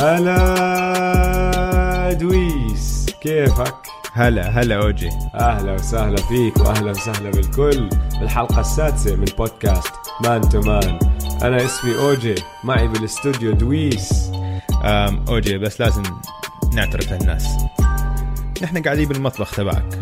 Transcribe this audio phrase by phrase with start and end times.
[0.00, 1.32] هلا
[2.12, 3.74] دويس كيفك؟
[4.12, 5.08] هلا هلا أوجي.
[5.34, 7.88] أهلا وسهلا فيك وأهلا وسهلا بالكل.
[8.20, 9.92] بالحلقة السادسة من بودكاست
[10.24, 10.98] Man to Man.
[11.42, 14.30] أنا اسمي أوجي معي بالاستوديو دويس.
[14.84, 16.02] أم أوجي بس لازم
[16.74, 17.46] نعترف للناس.
[18.62, 19.98] نحن قاعدين بالمطبخ تبعك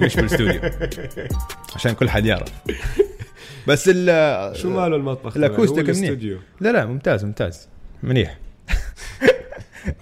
[0.00, 0.60] مش بالاستوديو
[1.76, 2.52] عشان كل حد يعرف.
[3.66, 6.38] بس ال شو ماله المطبخ؟ هو منيح.
[6.60, 7.68] لا لا ممتاز ممتاز.
[8.02, 8.43] منيح.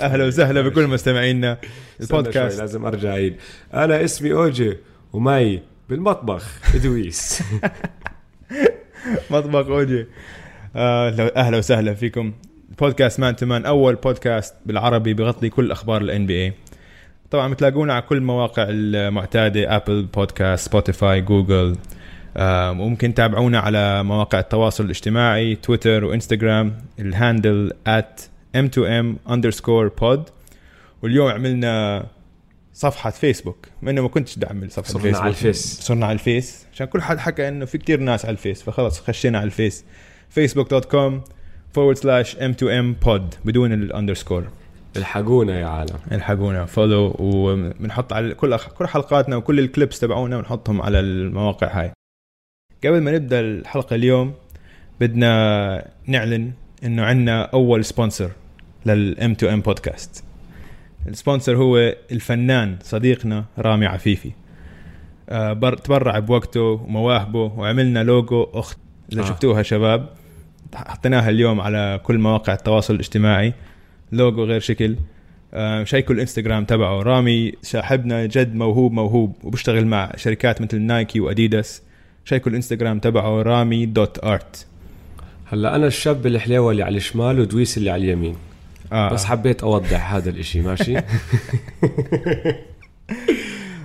[0.02, 1.58] أهلا وسهلا بكل مستمعينا.
[2.00, 2.60] البودكاست.
[2.60, 3.36] لازم أرجع اعيد
[3.74, 4.76] أنا اسمي أوجي
[5.12, 7.42] ومعي بالمطبخ دويس.
[9.30, 10.06] مطبخ أوجي.
[10.76, 12.32] آه أهلا وسهلا فيكم.
[12.80, 16.52] بودكاست Man to Man أول بودكاست بالعربي بغطي كل أخبار ال NBA
[17.30, 21.76] طبعا بتلاقونا على كل المواقع المعتادة Apple Podcast سبوتيفاي جوجل
[22.76, 26.76] ممكن تتابعونا على مواقع التواصل الاجتماعي تويتر وإنستغرام.
[26.98, 30.30] ال handle at m2m underscore pod.
[31.02, 32.06] واليوم عملنا
[32.74, 35.80] صفحة فيسبوك مع إنه ما كنتش بدي أعمل صفحة صرنا فيسبوك على الفيس.
[35.80, 36.66] صرنا على الفيس.
[36.72, 39.84] عشان كل حد حكى إنه في كتير ناس على الفيس فخلص خشينا على الفيس.
[40.38, 41.12] Facebook.com
[41.76, 44.44] forward slash m2m pod بدون ال underscore
[44.96, 45.98] الحقونا يا عالم.
[46.12, 48.68] الحقونا follow وبنحط على كل أخ...
[48.68, 51.92] كل حلقاتنا وكل ال clips تبعونا بنحطهم على المواقع هاي.
[52.84, 54.34] قبل ما نبدأ الحلقة اليوم
[55.00, 56.52] بدنا نعلن
[56.84, 58.30] إنه عندنا أول sponsor
[58.86, 60.24] لل M2M podcast ال
[61.08, 64.30] sponsor هو الفنان صديقنا رامي عفيفي.
[65.28, 65.76] آه، بر...
[65.76, 68.78] تبرع بوقته ومواهبه وعملنا لوجو اخت
[69.12, 69.24] إذا آه.
[69.24, 70.08] شفتوها شباب
[70.74, 73.52] حطيناها اليوم على كل مواقع التواصل الاجتماعي.
[74.12, 74.96] لوجو غير شكل.
[75.54, 77.02] آه، شيكوا الإنستغرام تبعه.
[77.02, 81.82] رامي صاحبنا جد موهوب موهوب وبيشتغل مع شركات مثل نايكي وأديداس.
[82.24, 84.66] شيكوا الإنستغرام تبعه رامي dot art.
[85.44, 88.36] هلا أنا الشاب الحليوه اللي على الشمال ودويس اللي على اليمين.
[88.92, 89.12] آه.
[89.12, 90.94] بس حبيت أوضح هذا الإشي ماشي؟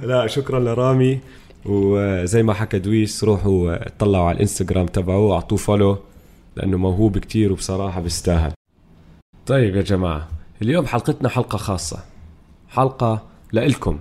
[0.09, 1.19] لا شكرا لرامي.
[1.65, 5.97] وزي ما حكى دويس روحوا اطلعوا على الإنستغرام تبعه واعطوه follow
[6.55, 8.51] لأنه موهوب كتير وبصراحة بيستاهل.
[9.45, 10.27] طيب يا جماعة
[10.61, 11.99] اليوم حلقتنا حلقة خاصة.
[12.69, 13.99] حلقة لإلكم.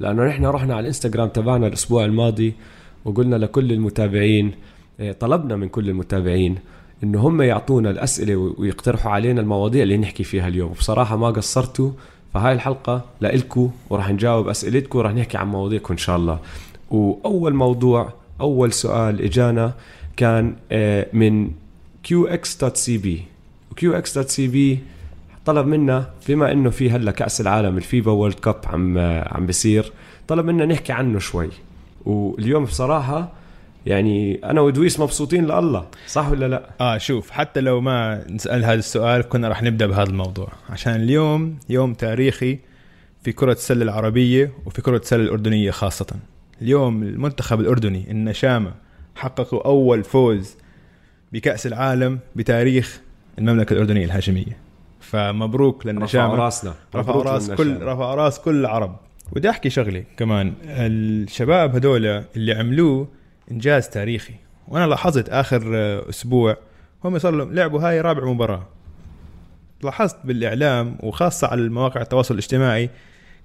[0.00, 2.54] لأنه نحن رحنا على الإنستغرام تبعنا الأسبوع الماضي
[3.04, 4.52] وقلنا لكل المتابعين
[5.00, 6.58] إيه، طلبنا من كل المتابعين
[7.04, 10.70] إنه هم يعطونا الأسئلة ويقترحوا علينا المواضيع اللي نحكي فيها اليوم.
[10.70, 11.90] وبصراحة ما قصرتوا
[12.34, 16.38] فهاي الحلقة لإلكم وراح نجاوب أسئلتكم وراح نحكي عن مواضيعكم إن شاء الله.
[16.90, 19.72] وأول موضوع أول سؤال إجانا
[20.16, 21.50] كان آه، من
[22.08, 23.06] qx.cb
[23.80, 24.56] qx.cb
[25.46, 29.92] طلب منا بما إنه في هلأ كأس العالم الفيفا وورلد كاب عم عم بيصير
[30.28, 31.48] طلب منا نحكي عنه شوي.
[32.04, 33.32] واليوم بصراحة
[33.86, 38.74] يعني أنا ودويس مبسوطين لله صح ولا لا؟ آه شوف حتى لو ما نسأل هذا
[38.78, 40.48] السؤال كنا راح نبدأ بهذا الموضوع.
[40.70, 42.58] عشان اليوم يوم تاريخي
[43.22, 46.06] في كرة السلة العربية وفي كرة السلة الأردنية خاصة.
[46.62, 48.72] اليوم المنتخب الأردني النشامة
[49.16, 50.56] حققوا أول فوز
[51.32, 53.00] بكأس العالم بتاريخ
[53.38, 54.56] المملكة الأردنية الهاشمية.
[55.00, 56.34] فمبروك رفعوا للنشامة.
[56.34, 56.74] راسنا.
[56.94, 57.50] رفعوا راس.
[57.50, 58.96] كل رفعوا راس كل العرب
[59.32, 60.52] ودي أحكي شغله كمان.
[60.64, 62.06] الشباب هذول
[62.36, 63.08] اللي عملوه
[63.50, 64.34] إنجاز تاريخي.
[64.68, 66.56] وأنا لاحظت آخر آه، أسبوع
[67.04, 68.66] هم صار لهم لعبوا هاي رابع مباراة.
[69.82, 72.90] لاحظت بالإعلام وخاصة على المواقع التواصل الاجتماعي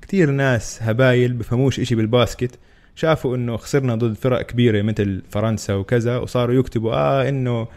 [0.02, 2.60] كثير ناس هبايل بفهموش إشي بالباسكت.
[2.96, 7.68] شافوا إنه خسرنا ضد فرق كبيرة مثل فرنسا وكذا وصاروا يكتبوا آه إنه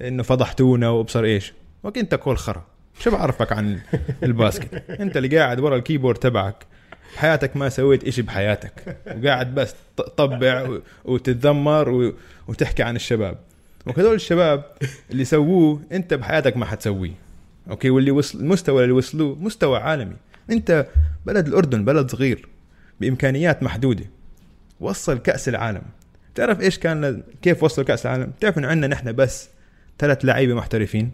[0.00, 1.52] إنه فضحتونا وأبصر إيش.
[1.84, 2.64] وك انت كل خرا.
[3.00, 3.80] شو بعرفك عن
[4.22, 6.66] ال basket؟ أنت اللي قاعد ورا ال keyboard تبعك.
[7.14, 8.96] بحياتك ما سويت إشي بحياتك.
[9.16, 12.14] وقاعد بس تطبع وتتذمر
[12.48, 13.38] وتحكي عن الشباب.
[13.86, 14.64] وهذول الشباب
[15.10, 17.14] اللي سووه أنت بحياتك ما حتسويه.
[17.70, 20.16] أوكي؟ واللي وصل المستوى اللي وصلوه مستوى عالمي.
[20.50, 20.86] أنت
[21.26, 22.48] بلد الأردن بلد صغير
[23.00, 24.04] بإمكانيات محدودة.
[24.80, 25.82] وصل كأس العالم.
[26.34, 29.48] تعرف إيش كان كيف وصلوا كأس العالم؟ تعرف انه عندنا نحن بس
[29.98, 31.10] ثلاث لعيبة محترفين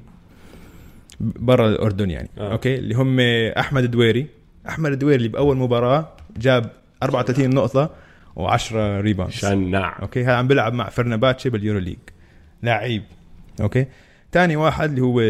[1.21, 2.29] برا الأردن يعني.
[2.39, 2.53] آه.
[2.53, 3.21] أوكي؟ اللي هم
[3.59, 4.27] أحمد دويري
[4.69, 6.71] أحمد اللي بأول مباراة جاب
[7.03, 7.91] 34 نقطة
[8.37, 11.99] و10 rebound شنع أوكي؟ هذا عم بيلعب مع فرنباتشي بال EuroLeague
[12.63, 13.03] لعيب.
[13.61, 13.87] أوكي؟
[14.33, 15.21] ثاني واحد اللي هو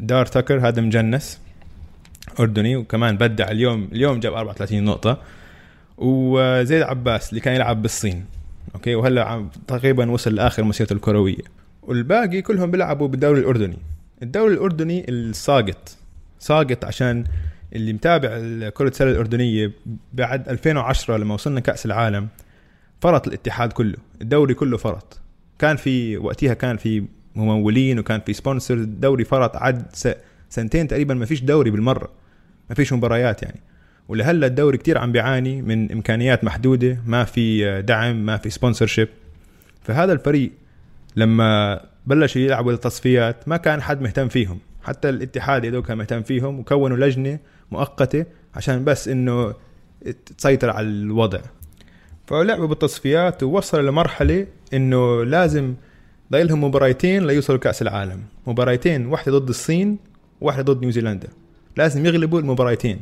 [0.00, 1.40] دار تكر هذا مجنس
[2.40, 5.18] أردني وكمان بدع اليوم اليوم جاب 34 نقطة.
[5.98, 8.24] وزيد عباس اللي كان يلعب بالصين.
[8.74, 11.42] أوكي؟ وهلا عم تقريبا وصل لآخر مسيرته الكروية.
[11.82, 13.78] والباقي كلهم بيلعبوا بالدوري الأردني.
[14.22, 15.96] الدوري الأردني الساقط.
[16.38, 17.24] ساقط عشان
[17.76, 18.28] اللي متابع
[18.68, 19.72] كرة السلة الأردنية
[20.12, 22.28] بعد 2010 لما وصلنا كأس العالم
[23.00, 25.20] فرط الاتحاد كله الدوري كله فرط.
[25.58, 27.04] كان في وقتها كان في
[27.34, 29.86] ممولين وكان في sponsor الدوري فرط عد
[30.48, 32.10] سنتين تقريبا ما فيش دوري بالمرة
[32.68, 33.60] ما فيش مباريات يعني.
[34.08, 39.08] ولهلأ الدوري كتير عم بيعاني من إمكانيات محدودة ما في دعم ما في sponsorship
[39.82, 40.52] فهذا الفريق
[41.16, 44.58] لما بلشوا يلعبوا التصفيات ما كان حد مهتم فيهم.
[44.84, 47.38] حتى الاتحاد يدو كان مهتم فيهم وكونوا لجنة
[47.72, 48.24] مؤقتة
[48.54, 49.54] عشان بس إنه
[50.38, 51.40] تسيطر على الوضع.
[52.26, 55.74] فلعبوا بالتصفيات ووصلوا لمرحلة إنه لازم
[56.32, 58.22] ضايل لهم مباريتين ليوصلوا كأس العالم.
[58.46, 59.98] مباريتين واحدة ضد الصين
[60.40, 61.28] وواحده ضد نيوزيلندا.
[61.76, 63.00] لازم يغلبوا المباريتين.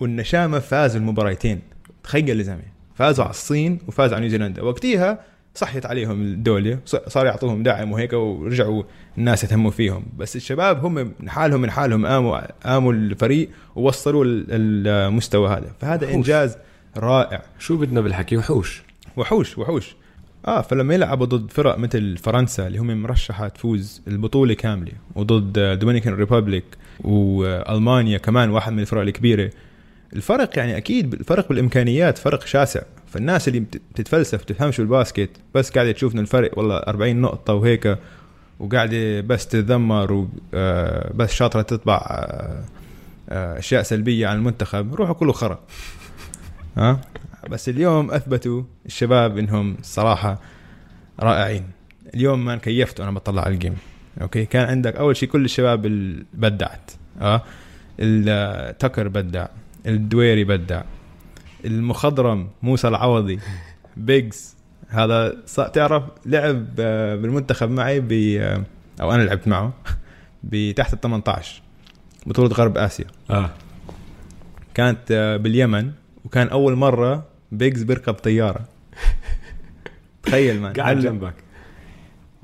[0.00, 1.60] والنشامة فازوا المباريتين.
[2.02, 2.62] تخيل يا زلمة
[2.94, 4.62] فازوا على الصين وفازوا على نيوزيلندا.
[4.62, 5.24] وقتها
[5.58, 8.82] صحت عليهم الدولة صار يعطوهم دعم وهيك ورجعوا
[9.18, 10.04] الناس يهتموا فيهم.
[10.18, 15.72] بس الشباب هم من حالهم من حالهم قاموا قاموا الفريق ووصلوا المستوى هذا.
[15.80, 16.16] فهذا وحوش.
[16.16, 16.56] إنجاز
[16.96, 17.42] رائع.
[17.58, 18.82] شو بدنا بالحكي؟ وحوش.
[19.16, 19.96] وحوش وحوش.
[20.46, 26.14] آه فلما يلعبوا ضد فرق مثل فرنسا اللي هم مرشحة تفوز البطولة كاملة وضد Dominican
[26.14, 26.64] Republic
[27.04, 29.50] وألمانيا كمان واحد من الفرق الكبيرة
[30.12, 32.82] الفرق يعني أكيد الفرق بالإمكانيات فرق شاسع.
[33.06, 37.98] فالناس اللي بتتفلسف بتفهمش بال basket بس قاعدة تشوف ان الفرق والله 40 نقطة وهيك
[38.60, 42.64] وقاعدة بس تتذمر وبس شاطرة تطبع آه،
[43.28, 45.60] آه، أشياء سلبية عن المنتخب روحوا كله خرا.
[46.78, 47.00] ها؟
[47.50, 50.40] بس اليوم أثبتوا الشباب إنهم الصراحه
[51.20, 51.64] رائعين.
[52.14, 53.76] اليوم ما كيفت وأنا بطلع على ال game
[54.22, 55.82] أوكي؟ كان عندك أول شيء كل الشباب
[56.34, 56.90] بدعت
[57.20, 57.42] آه
[58.00, 59.46] تاكر بدع.
[59.88, 60.82] الدويري بدع
[61.64, 63.38] المخضرم موسى العوضي
[63.96, 64.56] بيجز.
[64.88, 65.36] هذا
[65.74, 68.64] تعرف لعب آه، بالمنتخب معي ب آه،
[69.00, 69.72] أو أنا لعبت معه
[70.44, 71.62] بتحت ال 18
[72.26, 73.06] بطولة غرب آسيا.
[73.30, 73.50] آه.
[74.74, 75.92] كانت آه، باليمن
[76.24, 78.64] وكان أول مرة بيجز بيركب طيارة.
[80.22, 80.72] تخيل مان.
[80.72, 81.34] قاعد جنبك.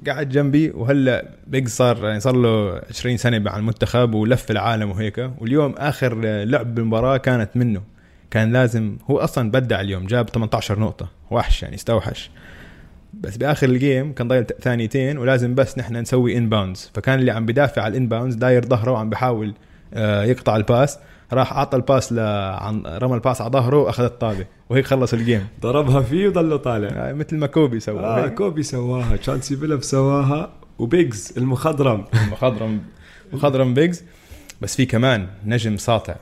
[0.07, 5.31] قاعد جنبي وهلا بيجز صار يعني صار له 20 سنة مع المنتخب ولف العالم وهيك.
[5.39, 7.83] واليوم آخر لعب بالمباراة كانت منه.
[8.31, 11.09] كان لازم هو أصلا بدع اليوم جاب 18 نقطة.
[11.31, 12.31] وحش يعني استوحش.
[13.21, 17.47] بس بآخر ال game كان ضايل ثانيتين ولازم بس نحن نسوي inbounds فكان اللي عم
[17.47, 19.55] بدافع على ال inbounds داير ظهره وعم بحاول
[19.95, 20.99] آه، يقطع ال pass
[21.33, 22.19] راح اعطى ال pass ل
[23.03, 24.47] رمى ال pass على ظهره وأخذ الطابة.
[24.71, 26.89] وهيك خلص ال game ضربها فيه وضله طالع.
[26.89, 28.01] آه مثل ما كوبي سوى.
[28.01, 32.05] آه كوبي سواها تشانسي بيلابس سواها وبيجز المخضرم.
[32.25, 32.81] المخضرم.
[33.33, 34.03] مخضرم بيجز.
[34.61, 36.15] بس في كمان نجم ساطع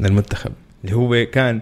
[0.00, 0.52] للمنتخب
[0.84, 1.60] اللي هو كان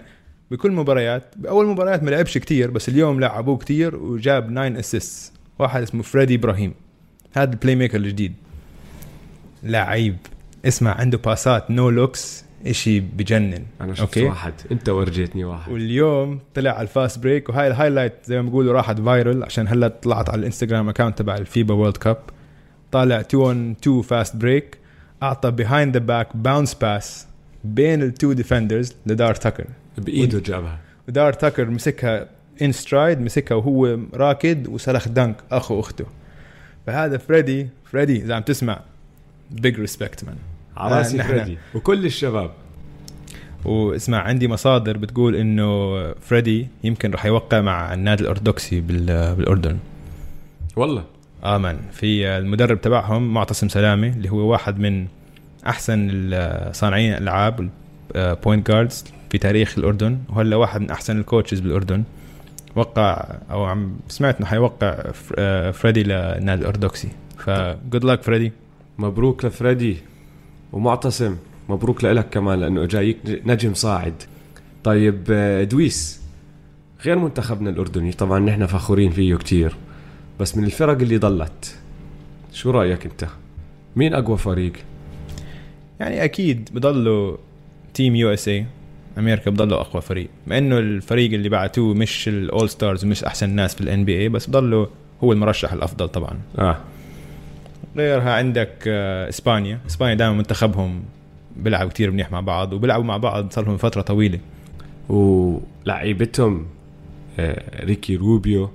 [0.51, 5.83] بكل مباريات بأول مباريات ما لعبش كتير بس اليوم لعبوه كتير وجاب 9 assist واحد
[5.83, 6.75] اسمه فريدي إبراهيم.
[7.33, 8.35] هذا ال playmaker الجديد.
[9.63, 10.17] لعيب.
[10.65, 13.65] اسمع عنده باسات no looks إشي بجنن.
[13.81, 14.25] أنا شفت أوكي.
[14.25, 14.53] واحد.
[14.73, 15.73] أنت ورجيتني واحد.
[15.73, 19.69] واليوم طلع على ال fast break وهاي ال highlight زي ما بيقولوا راحت viral عشان
[19.69, 22.17] هلا طلعت على الإنستغرام account تبع ال FIBA World Cup
[22.93, 24.79] طالع 2 on 2 fast break
[25.23, 27.27] أعطى behind the back bounce pass
[27.65, 29.65] بين ال two defenders لدار تاكر
[29.99, 30.79] بإيده جابها.
[31.09, 32.29] ودار تاكر مسكها
[32.63, 36.05] in stride مسكها وهو راكد وسلخ dunk أخو أخته.
[36.87, 38.81] فهذا فريدي فريدي إذا عم تسمع
[39.51, 40.37] big respect man
[40.77, 41.59] على راسي فريدي.
[41.75, 42.51] وكل الشباب.
[43.65, 49.79] واسمع عندي مصادر بتقول إنه فريدي يمكن راح يوقع مع النادي الأرثوذكسي بالأردن.
[50.77, 51.05] والله.
[51.45, 55.07] كمان في المدرب تبعهم معتصم سلامه اللي هو واحد من
[55.67, 56.11] أحسن
[56.73, 57.71] صانعين الألعاب
[58.15, 62.05] point guards في تاريخ الأردن وهلا واحد من أحسن ال coaches بالأردن.
[62.77, 64.97] وقع أو عم سمعت إنه حيوقع
[65.39, 67.09] آه، فريدي للنادي الأرثوذكسي.
[67.39, 68.53] ف good luck فريدي.
[68.99, 69.97] مبروك لفريدي.
[70.73, 71.37] ومعتصم.
[71.69, 74.15] مبروك لك كمان لأنه جايك نجم صاعد.
[74.85, 76.21] طيب آه، دويس
[77.05, 79.77] غير منتخبنا الأردني طبعا نحن فخورين فيه كتير
[80.41, 81.77] بس من الفرق اللي ضلت
[82.53, 83.27] شو رأيك أنت؟
[83.97, 84.73] مين أقوى فريق؟
[86.01, 87.37] يعني أكيد بضلوا
[87.95, 88.67] Team USA
[89.19, 90.29] أمريكا بضلوا أقوى فريق.
[90.47, 94.29] مع إنه الفريق اللي بعتوه مش ال all stars مش أحسن ناس في ال NBA
[94.29, 94.87] بس بضلوا
[95.25, 96.41] هو المرشح الأفضل طبعا.
[96.59, 96.79] آه.
[97.97, 99.79] غيرها عندك آه إسبانيا.
[99.87, 101.03] إسبانيا دائما منتخبهم
[101.57, 104.39] بيلعبوا كتير منيح مع بعض وبيلعبوا مع بعض صار لهم فترة طويلة.
[105.09, 106.67] ولعيبتهم
[107.39, 108.71] آه ريكي روبيو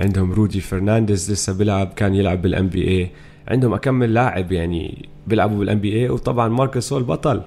[0.00, 3.10] عندهم رودي فرنانديز لسه بيلعب كان يلعب بال NBA
[3.48, 7.42] عندهم اكم لاعب يعني بيلعبوا بال NBA وطبعا مارك غاسول بطل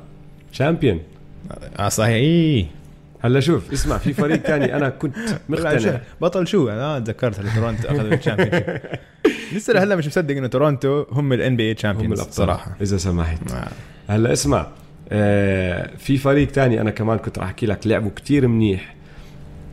[0.51, 0.99] champion.
[1.79, 2.13] آه صحيح.
[2.15, 2.65] إيه.
[3.21, 5.15] هلا شوف اسمع في فريق ثاني أنا كنت
[5.49, 5.99] مقتنع.
[6.21, 8.61] بطل شو؟ أنا تذكرت تورونتو اخذوا ال champion.
[9.53, 12.77] لسه لهلا مش مصدق إنه تورونتو هم ال NBA champions صراحة.
[12.81, 13.51] إذا سمحت.
[13.51, 13.67] آه.
[14.07, 14.67] هلا اسمع
[15.09, 18.95] آه في فريق ثاني أنا كمان كنت راح أحكي لك لعبوا كتير منيح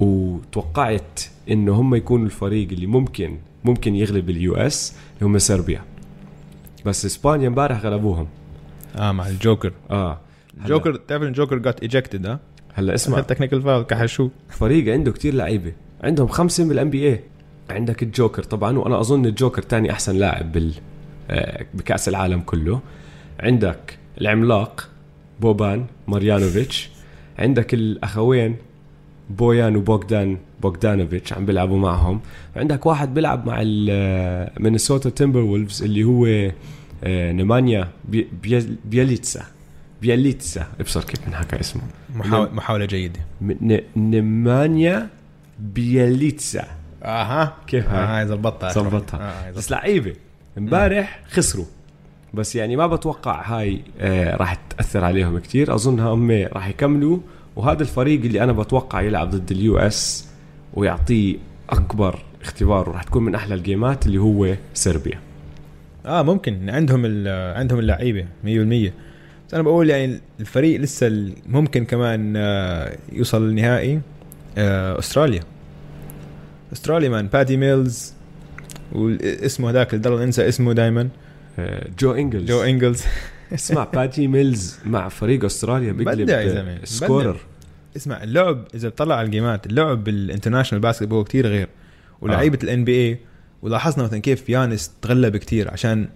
[0.00, 5.82] وتوقعت إنه هم يكونوا الفريق اللي ممكن ممكن يغلب ال US اللي هم صربيا.
[6.86, 8.26] بس إسبانيا امبارح غلبوهم.
[8.96, 9.72] آه مع الجوكر.
[9.90, 10.20] آه.
[10.60, 12.40] الجوكر تعرف الجوكر got ejected ها؟
[12.74, 13.20] هلا اسمع.
[13.20, 15.72] technical foul كحشوه فريق عنده كتير لعيبة.
[16.02, 17.20] عندهم خمسة من ال NBA
[17.71, 20.73] عندك الجوكر طبعا وأنا أظن الجوكر تاني أحسن لاعب بال
[21.30, 22.80] آه، بكأس العالم كله.
[23.40, 24.88] عندك العملاق
[25.40, 26.90] بوبان ماريانوفيتش.
[27.38, 28.56] عندك الأخوين
[29.30, 32.21] بويان وبوغدان بوغدانوفيتش عم بيلعبوا معهم.
[32.56, 33.56] عندك واحد بيلعب مع
[34.61, 36.26] مينيسوتا تيمبروولفز اللي هو
[37.04, 37.88] آه، نيمانيا
[38.85, 39.42] بياليتسا.
[40.02, 40.66] بياليتسا.
[40.80, 41.83] أبصر كيف بنحكى اسمه.
[42.52, 43.21] محاولة, جيدة.
[43.42, 45.09] ن- نيمانيا
[45.59, 46.64] بياليتسا.
[47.04, 47.54] أها.
[47.66, 48.73] كيف آه هاي؟ هاي زبطتها.
[48.73, 50.12] ظبطها آه هاي بس لعيبة.
[50.58, 51.64] امبارح خسروا.
[52.34, 55.75] بس يعني ما بتوقع هاي آه راح تأثر عليهم كتير.
[55.75, 57.18] اظن هم راح يكملوا.
[57.56, 60.26] وهذا الفريق اللي أنا بتوقع يلعب ضد ال US
[60.75, 61.37] ويعطيه
[61.70, 65.20] أكبر اختبار وراح تكون من أحلى الجيمات اللي هو صربيا
[66.06, 66.70] آه ممكن.
[66.70, 68.92] عندهم عندهم اللعيبة 100%
[69.49, 72.37] بس أنا بقول يعني الفريق لسه ممكن كمان
[73.12, 74.00] يوصل للنهائي
[74.58, 75.40] آه، أستراليا.
[76.74, 78.12] أستراليا man باتي ميلز
[78.92, 81.08] واسمه هذاك اللي ضل ننسى اسمه دائما
[81.58, 82.48] آه جو إنجلز.
[82.48, 83.02] جو إنجلز.
[83.54, 86.78] اسمع باتي ميلز مع فريق أستراليا بيقلب.
[86.84, 87.36] scorer.
[87.96, 91.68] اسمع اللعب إذا بتطلع على الجيمات اللعب بال international basketball كثير غير.
[92.20, 93.18] ولعيبة ال NBA
[93.62, 96.08] ولاحظنا مثلا كيف يانس تغلب كثير عشان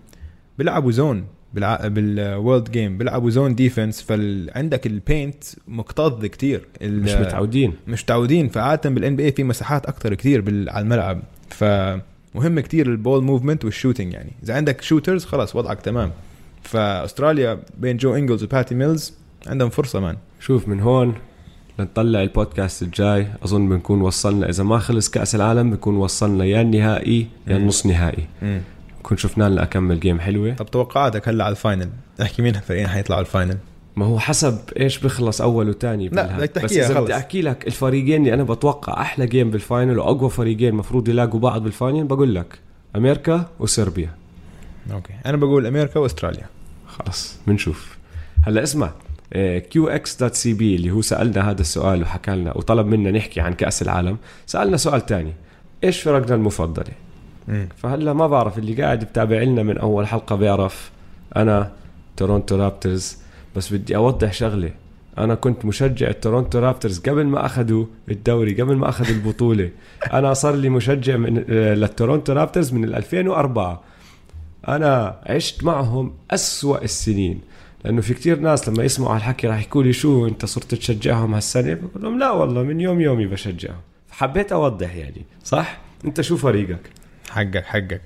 [0.58, 1.26] بيلعبوا zone.
[1.55, 1.88] بالع...
[1.88, 7.73] بال world game بيلعبوا zone defense فعندك ال paint مكتظ كثير مش متعودين.
[7.88, 8.49] مش متعودين.
[8.49, 10.71] فعادة بال NBA في مساحات أكثر كثير بال...
[10.71, 11.23] على الملعب.
[11.49, 14.31] فمهم كثير ال ball movement وال shooting يعني.
[14.43, 16.11] إذا عندك shooters خلاص وضعك تمام.
[16.62, 19.14] فاستراليا بين جو إنجلز وباتي ميلز
[19.47, 20.16] عندهم فرصة man.
[20.40, 21.14] شوف من هون
[21.78, 23.26] لنطلع البودكاست الجاي.
[23.43, 27.57] أظن بنكون وصلنا إذا ما خلص كأس العالم بنكون وصلنا يا النهائي يا.
[27.57, 28.26] النص نهائي.
[28.99, 30.55] بنكون شفنا لنا أكمل game حلوة.
[30.55, 31.90] طب توقعاتك هلا على ال final؟
[32.23, 33.58] احكي مين الفريقين حيطلعوا على ال final؟
[33.97, 37.05] ما هو حسب إيش بخلص أول وثاني لا، بدك بس تحكيها إذا خلص.
[37.05, 41.40] بدي أحكي لك الفريقين اللي أنا بتوقع أحلى game بال final وأقوى فريقين المفروض يلاقوا
[41.40, 42.59] بعض بال final بقول لك
[42.97, 44.11] أمريكا وصربيا.
[44.92, 45.12] Okay.
[45.26, 46.47] أنا بقول أمريكا وأستراليا.
[46.87, 47.99] خلص بنشوف.
[48.43, 48.93] هلا اسمع
[49.70, 53.83] QX dot CB اللي هو سألنا هذا السؤال وحكى لنا وطلب منا نحكي عن كأس
[53.83, 55.33] العالم سألنا سؤال تاني.
[55.85, 56.93] إيش فرقنا المفضلة؟
[57.76, 60.90] فهلا ما بعرف اللي قاعد بتابع لنا من أول حلقة بيعرف
[61.37, 61.73] أنا
[62.17, 63.19] تورونتو رابترز
[63.57, 64.71] بس بدي أوضح شغلة.
[65.19, 69.71] أنا كنت مشجع التورونتو رابترز قبل ما أخذوا الدوري قبل ما أخذوا البطولة.
[70.19, 73.83] أنا صار لي مشجع من آه، للتورونتو رابترز من 2004
[74.69, 77.40] أنا عشت معهم أسوأ السنين
[77.85, 81.75] لأنه في كتير ناس لما يسمعوا هالحكي راح يقولوا لي شو أنت صرت تشجعهم هالسنة؟
[81.75, 83.81] بقول لهم لا والله من يوم يومي بشجعهم.
[84.09, 86.98] فحبيت أوضح يعني صح؟ أنت شو فريقك؟
[87.30, 88.00] حقك حقك.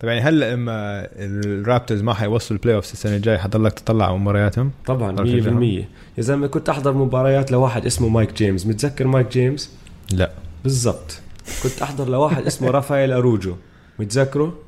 [0.00, 4.70] طيب يعني هلا لما الرابترز ما حيوصلوا ال playoff السنة الجاية حضلك تطلع على مبارياتهم؟
[4.86, 5.62] طبعا 100% طبعاً تشجعهم.
[5.62, 5.86] يا
[6.18, 8.66] زلمة كنت أحضر مباريات لواحد اسمه مايك جيمس.
[8.66, 9.72] متذكر مايك جيمس؟
[10.12, 10.30] لا.
[10.64, 11.20] بالضبط.
[11.62, 13.56] كنت أحضر لواحد اسمه رافائيل أروجو.
[13.98, 14.58] متذكره؟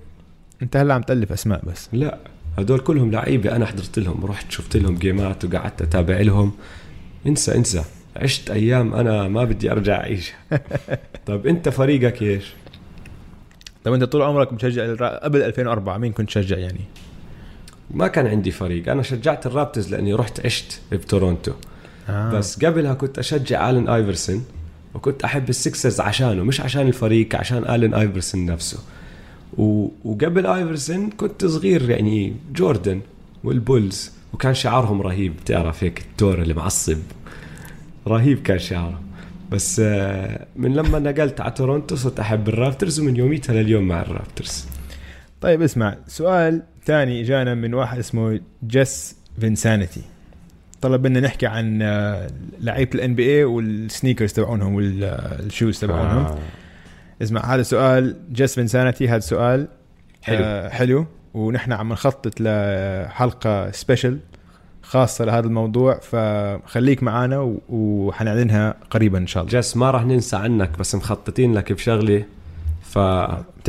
[0.63, 1.89] أنت هلا عم تألف أسماء بس.
[1.93, 2.19] لا.
[2.59, 4.27] هدول كلهم لعيبة أنا حضرت لهم.
[4.27, 6.53] رحت شفت لهم جيمات وقعدت أتابع لهم.
[7.27, 7.85] انسى انسى.
[8.17, 10.35] عشت أيام أنا ما بدي أرجع اعيشها
[11.27, 12.45] طيب أنت فريقك إيش؟
[13.85, 16.81] طيب انت طول عمرك مشجع قبل 2004 مين كنت تشجع يعني؟
[17.91, 18.91] ما كان عندي فريق.
[18.91, 21.53] أنا شجعت الرابترز لأني رحت عشت بتورونتو
[22.09, 22.31] آه.
[22.31, 24.45] بس قبلها كنت أشجع آلن آيفرسون
[24.95, 28.79] وكنت أحب السكسرز عشانه مش عشان الفريق عشان آلن آيفرسون نفسه.
[29.59, 29.89] و...
[30.05, 33.01] وقبل آيفرسون كنت صغير يعني جوردن
[33.45, 35.37] والبولز وكان شعارهم رهيب.
[35.37, 36.99] بتعرف هيك الثور اللي معصب؟
[38.07, 39.10] رهيب كان شعارهم.
[39.51, 44.67] بس آه، من لما نقلت على تورونتو صرت أحب الرابترز ومن يوميتها لليوم مع الرابترز.
[45.41, 50.01] طيب اسمع سؤال ثاني إجانا من واحد اسمه Just Vinsanity
[50.81, 52.31] طلب منا نحكي عن آه،
[52.61, 56.25] لعيبة ال NBA وال sneakers تبعونهم وال shoes تبعونهم.
[56.25, 56.39] آه.
[57.23, 59.69] اسمع هذا سؤال Just Vinsanity هذا سؤال
[60.23, 60.39] حلو.
[60.41, 61.07] آه حلو.
[61.35, 64.19] ونحن عم نخطط لحلقة special
[64.91, 69.53] خاصة لهذا الموضوع فخليك معنا و- وحنعلنها قريبا إن شاء الله.
[69.59, 72.25] Just ما راح ننسى عنك بس مخططين لك بشغلة
[72.83, 72.99] ف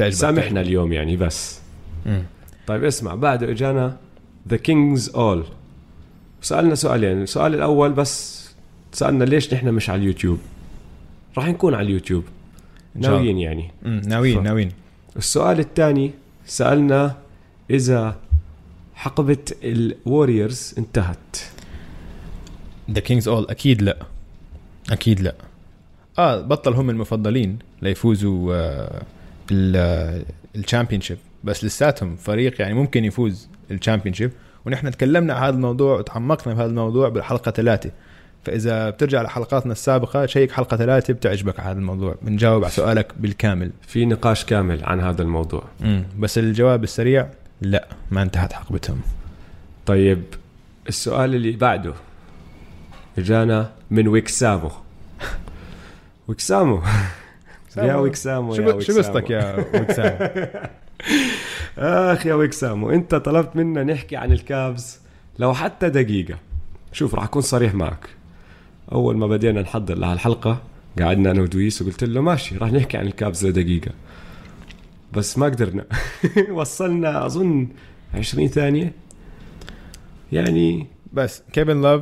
[0.09, 1.59] سامحنا اليوم يعني بس.
[2.05, 2.23] مم.
[2.67, 3.97] طيب اسمع بعده إجانا
[4.49, 5.43] The Kings All
[6.41, 8.41] سألنا سؤالين السؤال الأول بس
[8.91, 10.39] سألنا ليش نحن مش على اليوتيوب؟
[11.37, 12.23] راح نكون على اليوتيوب.
[12.95, 13.71] ناويين يعني.
[13.83, 14.01] مم.
[14.07, 14.71] ناويين ف- ناويين.
[15.17, 16.11] السؤال الثاني
[16.45, 17.15] سألنا
[17.69, 18.15] إذا
[19.01, 21.37] حقبة الوريورز انتهت.
[22.91, 23.97] The Kings All أكيد لا.
[24.91, 25.35] أكيد لا.
[26.19, 27.59] آه بطل هم المفضلين.
[27.81, 29.01] ليفوزوا آه
[30.55, 34.31] ال championship بس لساتهم فريق يعني ممكن يفوز ال championship
[34.65, 37.91] ونحن تكلمنا عن هذا الموضوع وتعمقنا في هذا الموضوع بالحلقة ثلاثة
[38.43, 42.15] فإذا بترجع لحلقاتنا السابقة check حلقة ثلاثة بتعجبك هذا الموضوع.
[42.21, 43.71] بنجاوب على سؤالك بالكامل.
[43.87, 45.63] في نقاش كامل عن هذا الموضوع.
[45.79, 46.03] مم.
[46.19, 47.29] بس الجواب السريع.
[47.61, 49.01] لا ما انتهت حقبتهم.
[49.85, 50.23] طيب
[50.89, 51.93] السؤال اللي بعده.
[53.17, 54.71] اجانا من ويكسامو.
[56.27, 56.81] ويكسامو.
[57.77, 60.29] يا ويكسامو شو شو قصتك يا وكسام
[61.77, 64.99] آخ يا ويكسامو انت طلبت منا نحكي عن الكابز
[65.39, 66.37] لو حتى دقيقة.
[66.93, 68.09] شوف راح أكون صريح معك.
[68.91, 70.57] أول ما بدينا نحضر لهالحلقة
[70.99, 73.91] قعدنا أنا ودويس وقلت له ماشي راح نحكي عن الكابز لدقيقة.
[75.13, 75.85] بس ما قدرنا.
[76.51, 77.67] وصلنا أظن
[78.13, 78.93] 20 ثانية.
[80.31, 82.01] يعني بس كيفن لوف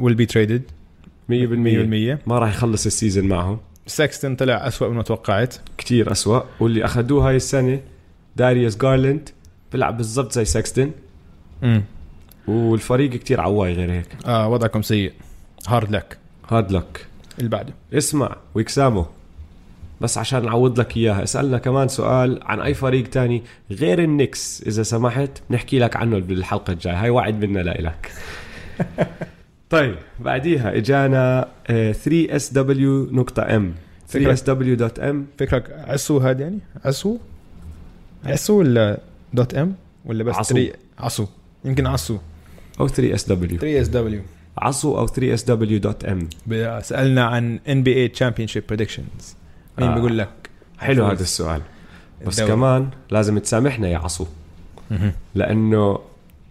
[0.00, 0.62] will be traded
[1.30, 3.58] 100% 100% ما راح يخلص ال season معهم.
[3.86, 5.54] سيكستون طلع أسوأ من ما توقعت.
[5.78, 6.40] كتير أسوأ.
[6.60, 7.80] واللي أخذوه هاي السنة
[8.36, 9.28] داريوس جارلاند
[9.72, 10.90] بيلعب بالضبط زي سيكستون
[11.62, 11.82] امم
[12.48, 14.06] والفريق كتير عواي غير هيك.
[14.26, 15.12] آه وضعكم سيء.
[15.68, 16.18] hard luck
[16.48, 17.06] hard luck
[17.38, 17.72] اللي بعده.
[17.92, 19.06] اسمع ويكسامو.
[20.00, 21.22] بس عشان نعوض لك إياها.
[21.22, 24.64] اسألنا كمان سؤال عن أي فريق تاني غير النكس.
[24.66, 27.02] إذا سمحت نحكي لك عنه بالحلقة الجاية.
[27.02, 28.10] هاي وعد منا لإلك
[29.70, 33.74] طيب بعديها إجانا 3 اس دبليو نقطة ام
[34.08, 37.18] 3 اس دبليو دوت ام فكرك عسو هذا يعني؟ عسو؟
[38.24, 39.00] عسو ولا
[39.34, 40.54] دوت ام ولا بس عصو.
[40.54, 41.26] 3 عصو
[41.64, 42.18] يمكن عصو
[42.80, 44.22] أو 3 اس دبليو 3 اس دبليو
[44.58, 46.28] عصو أو 3 اس دبليو دوت ام
[46.80, 49.36] سألنا عن ان بي اي تشامبيون شيب بريدكشنز
[49.80, 49.94] مين آه.
[49.94, 51.62] بيقول لك حلو هذا السؤال
[52.26, 52.56] بس الدوري.
[52.56, 54.26] كمان لازم تسامحنا يا عصو.
[55.34, 55.98] لأنه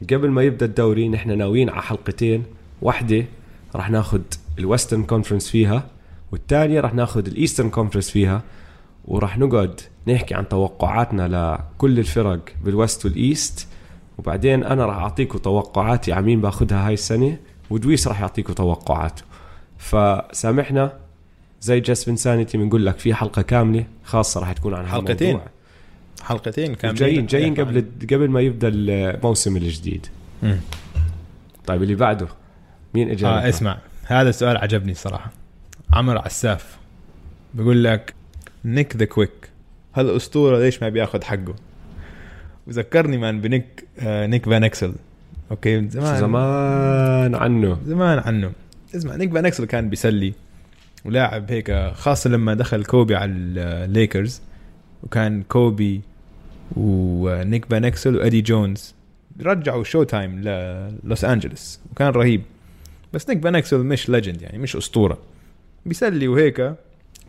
[0.10, 2.44] قبل ما يبدأ الدوري نحن ناويين على حلقتين
[2.82, 3.26] واحدة
[3.76, 4.22] راح ناخذ
[4.60, 5.84] ال Western Conference فيها
[6.32, 8.42] والثانية راح ناخذ ال Eastern Conference فيها
[9.06, 13.68] وراح نقعد نحكي عن توقعاتنا لكل الفرق بال West وال East
[14.18, 17.38] وبعدين أنا راح أعطيكم توقعاتي على مين باخذها هاي السنة
[17.70, 19.24] ودويس راح يعطيكم توقعاته
[19.78, 20.94] فسامحنا
[21.62, 25.28] زي جاسبن سانيتي بنقول لك في حلقة كاملة خاصة راح تكون عن حلقتين.
[25.28, 25.48] هالموضوع.
[26.22, 26.96] حلقتين كاملين.
[26.96, 30.08] جايين جايين قبل قبل ما يبدأ الموسم الجديد.
[30.44, 30.60] مم.
[31.66, 32.28] طيب اللي بعده
[32.94, 35.32] مين اجى آه اسمع هذا السؤال عجبني صراحة.
[35.94, 36.78] عمر عساف
[37.54, 38.14] بيقول لك
[38.66, 39.50] Nick the Quick
[39.96, 41.56] هالاسطوره ليش ما بياخذ حقه؟
[42.68, 44.94] وذكرني كمان بنيك آه نيك فان إكسل.
[45.52, 47.80] Okay من زمان زمان عنه.
[47.86, 48.52] زمان عنه.
[48.96, 50.34] اسمع نيك فان إكسل كان بيسلي.
[51.06, 54.42] ولاعب هيك خاصة لما دخل كوبي على الليكرز
[55.04, 56.02] وكان كوبي
[56.78, 58.96] ونيك فان إكسل وادي جونز.
[59.42, 62.42] رجعوا Showtime للوس انجلوس وكان رهيب.
[63.14, 65.18] بس نيك فان إكسل مش legend يعني مش أسطورة.
[65.86, 66.76] بيسلي وهيك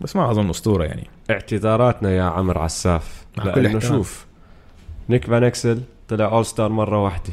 [0.01, 1.07] بس ما أظن أسطورة يعني.
[1.31, 3.97] اعتذاراتنا يا عمر عساف مع كل لأنه احترام.
[3.97, 4.27] شوف
[5.09, 7.33] نيك فان إكسل طلع All-Star مرة واحدة.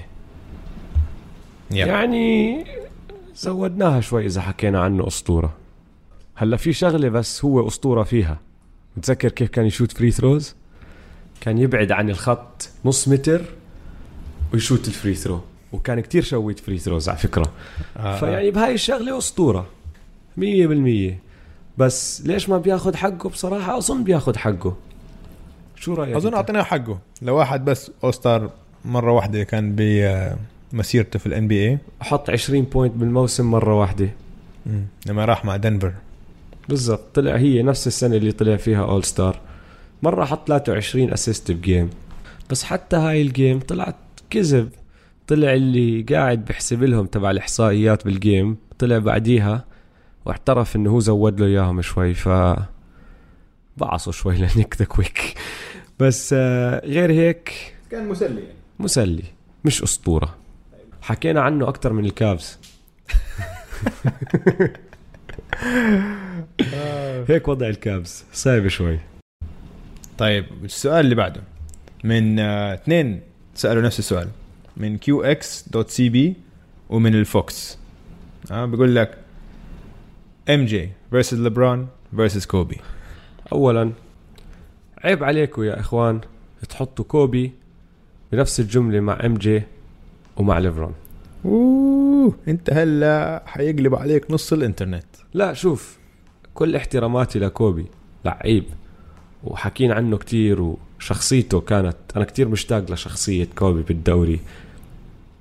[1.71, 2.65] يعني
[3.35, 5.53] زودناها شوي إذا حكينا عنه أسطورة.
[6.39, 8.39] هلا في شغلة بس هو أسطورة فيها.
[8.97, 10.55] متذكر كيف كان يشوت free throws
[11.41, 13.41] كان يبعد عن الخط نص متر
[14.53, 17.51] ويشوت ال free throw وكان كتير شويت free throws على فكرة.
[17.97, 19.67] آه فيعني بهاي الشغلة أسطورة.
[20.37, 21.19] مية بالمية.
[21.77, 24.75] بس ليش ما بياخد حقه؟ بصراحة أظن بياخد حقه.
[25.75, 26.99] شو رأيك أظن؟ أعطيناه حقه.
[27.21, 28.51] لواحد بس All-Star
[28.85, 29.75] مرة واحدة كان
[30.71, 34.09] بمسيرته في ال NBA حط 20 point بالموسم مرة واحدة.
[35.05, 35.93] لما راح مع دنفر
[36.69, 37.01] بالضبط.
[37.13, 39.39] طلع هي نفس السنة اللي طلع فيها All-Star
[40.03, 41.89] مرة حط 23 assist ب game
[42.49, 43.95] بس حتى هاي ال game طلعت
[44.29, 44.69] كذب.
[45.27, 49.65] طلع اللي قاعد بحسب لهم تبع الإحصائيات بال game طلع بعديها
[50.25, 52.29] واعترف إنه هو زود له إياهم شوي ف
[53.77, 55.33] بعصوا شوي لنيك the Quick
[55.99, 58.41] بس آه، غير هيك كان مسلي.
[58.41, 58.53] يعني.
[58.79, 59.23] مسلي.
[59.65, 60.35] مش أسطورة.
[61.01, 62.57] حكينا عنه أكثر من ال Cavs
[67.27, 68.99] هيك وضع ال Cavs صعب شوي.
[70.17, 71.41] طيب السؤال اللي بعده.
[72.03, 73.21] من آه، اثنين
[73.55, 74.27] سألوا نفس السؤال.
[74.77, 76.35] من QX dot CB
[76.89, 77.77] ومن الفوكس.
[78.51, 79.17] آه بيقول لك
[80.49, 82.77] MJ versus ليبرون versus كوبي
[83.51, 83.91] اولا
[85.03, 86.21] عيب عليكم يا إخوان
[86.69, 87.51] تحطوا كوبي
[88.31, 89.63] بنفس الجملة مع MJ
[90.37, 90.93] ومع ليبرون.
[91.45, 95.05] أوه انت هلا حيقلب عليك نص الإنترنت.
[95.33, 95.97] لا شوف
[96.57, 97.85] كل احتراماتي لكوبي
[98.25, 98.63] لعيب
[99.43, 104.39] وحكينا عنه كتير وشخصيته كانت أنا كتير مشتاق لشخصية كوبي بالدوري.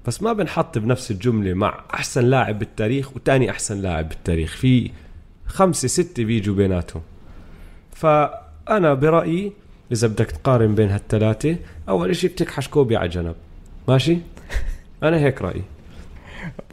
[0.06, 4.56] بس ما بنحط بنفس الجملة مع أحسن لاعب بالتاريخ وتاني أحسن لاعب بالتاريخ.
[4.56, 4.90] في
[5.46, 7.02] خمسة ستة بيجوا بيناتهم.
[7.92, 9.52] فأنا برأيي
[9.92, 11.56] إذا بدك تقارن بين هالثلاثة
[11.88, 13.34] أول إشي بتكحش كوبي على جنب.
[13.88, 14.18] ماشي؟
[15.02, 15.62] أنا هيك رأيي.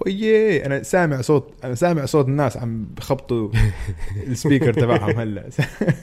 [0.01, 3.51] اويه أنا سامع صوت أنا سامع صوت الناس عم بخبطوا
[4.27, 5.49] ال speaker تبعهم هلأ.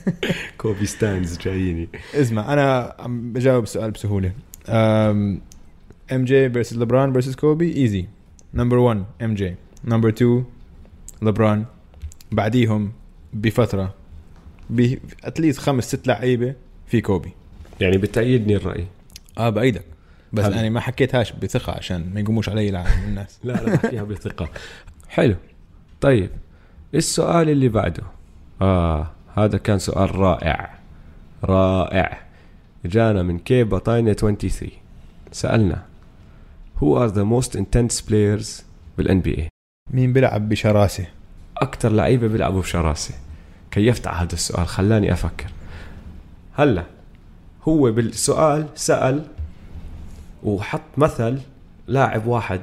[0.57, 1.89] كوبي stans جاييني.
[2.15, 4.31] اسمع أنا عم بجاوب السؤال بسهولة.
[4.69, 8.05] MJ versus لبران versus كوبي easy
[8.53, 10.43] number 1 MJ number 2
[11.21, 11.65] لبران
[12.31, 12.91] بعديهم
[13.33, 13.93] بفترة
[14.69, 16.53] ب at least خمس ست لعيبة
[16.87, 17.31] في كوبي
[17.81, 18.85] يعني بتأيدني الرأي.
[19.37, 19.85] آه بأيدك.
[20.33, 20.45] بس.
[20.45, 23.39] أنا ما حكيتهاش بثقة عشان ما يقوموش علي الناس.
[23.43, 24.49] لا لا بحكيها بثقة.
[25.09, 25.35] حلو.
[26.01, 26.29] طيب
[26.95, 28.03] السؤال اللي بعده.
[28.61, 30.79] آه هذا كان سؤال رائع.
[31.43, 32.21] رائع.
[32.85, 34.71] جانا من كي بطاينة 23
[35.31, 35.85] سألنا
[36.79, 38.63] Who are the most intense players
[38.97, 39.49] بال NBA
[39.91, 41.05] مين بيلعب بشراسة؟
[41.57, 43.13] أكثر لعيبة بيلعبوا بشراسة.
[43.71, 45.51] كيفت على هذا السؤال خلاني أفكر.
[46.53, 46.83] هلا
[47.67, 49.25] هو بالسؤال سأل
[50.43, 51.39] وحط مثل
[51.87, 52.61] لاعب واحد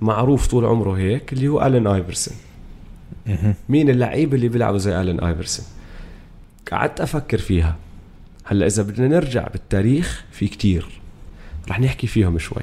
[0.00, 2.36] معروف طول عمره هيك اللي هو الين ايفرسون
[3.68, 5.66] مين اللعيبه اللي بيلعبوا زي الين ايفرسون
[6.72, 7.76] قعدت أفكر فيها.
[8.44, 11.00] هلأ إذا بدنا نرجع بالتاريخ في كتير.
[11.68, 12.62] رح نحكي فيهم شوي.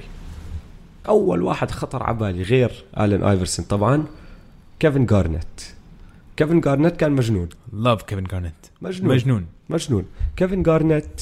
[1.07, 4.05] أول واحد خطر على بالي غير الين ايفرسون طبعا
[4.79, 5.61] كيفن جارنيت.
[6.37, 7.49] كيفن جارنيت كان مجنون.
[7.73, 9.15] love كيفن جارنيت مجنون.
[9.15, 9.45] مجنون.
[9.69, 10.05] مجنون.
[10.35, 11.21] كيفن جارنيت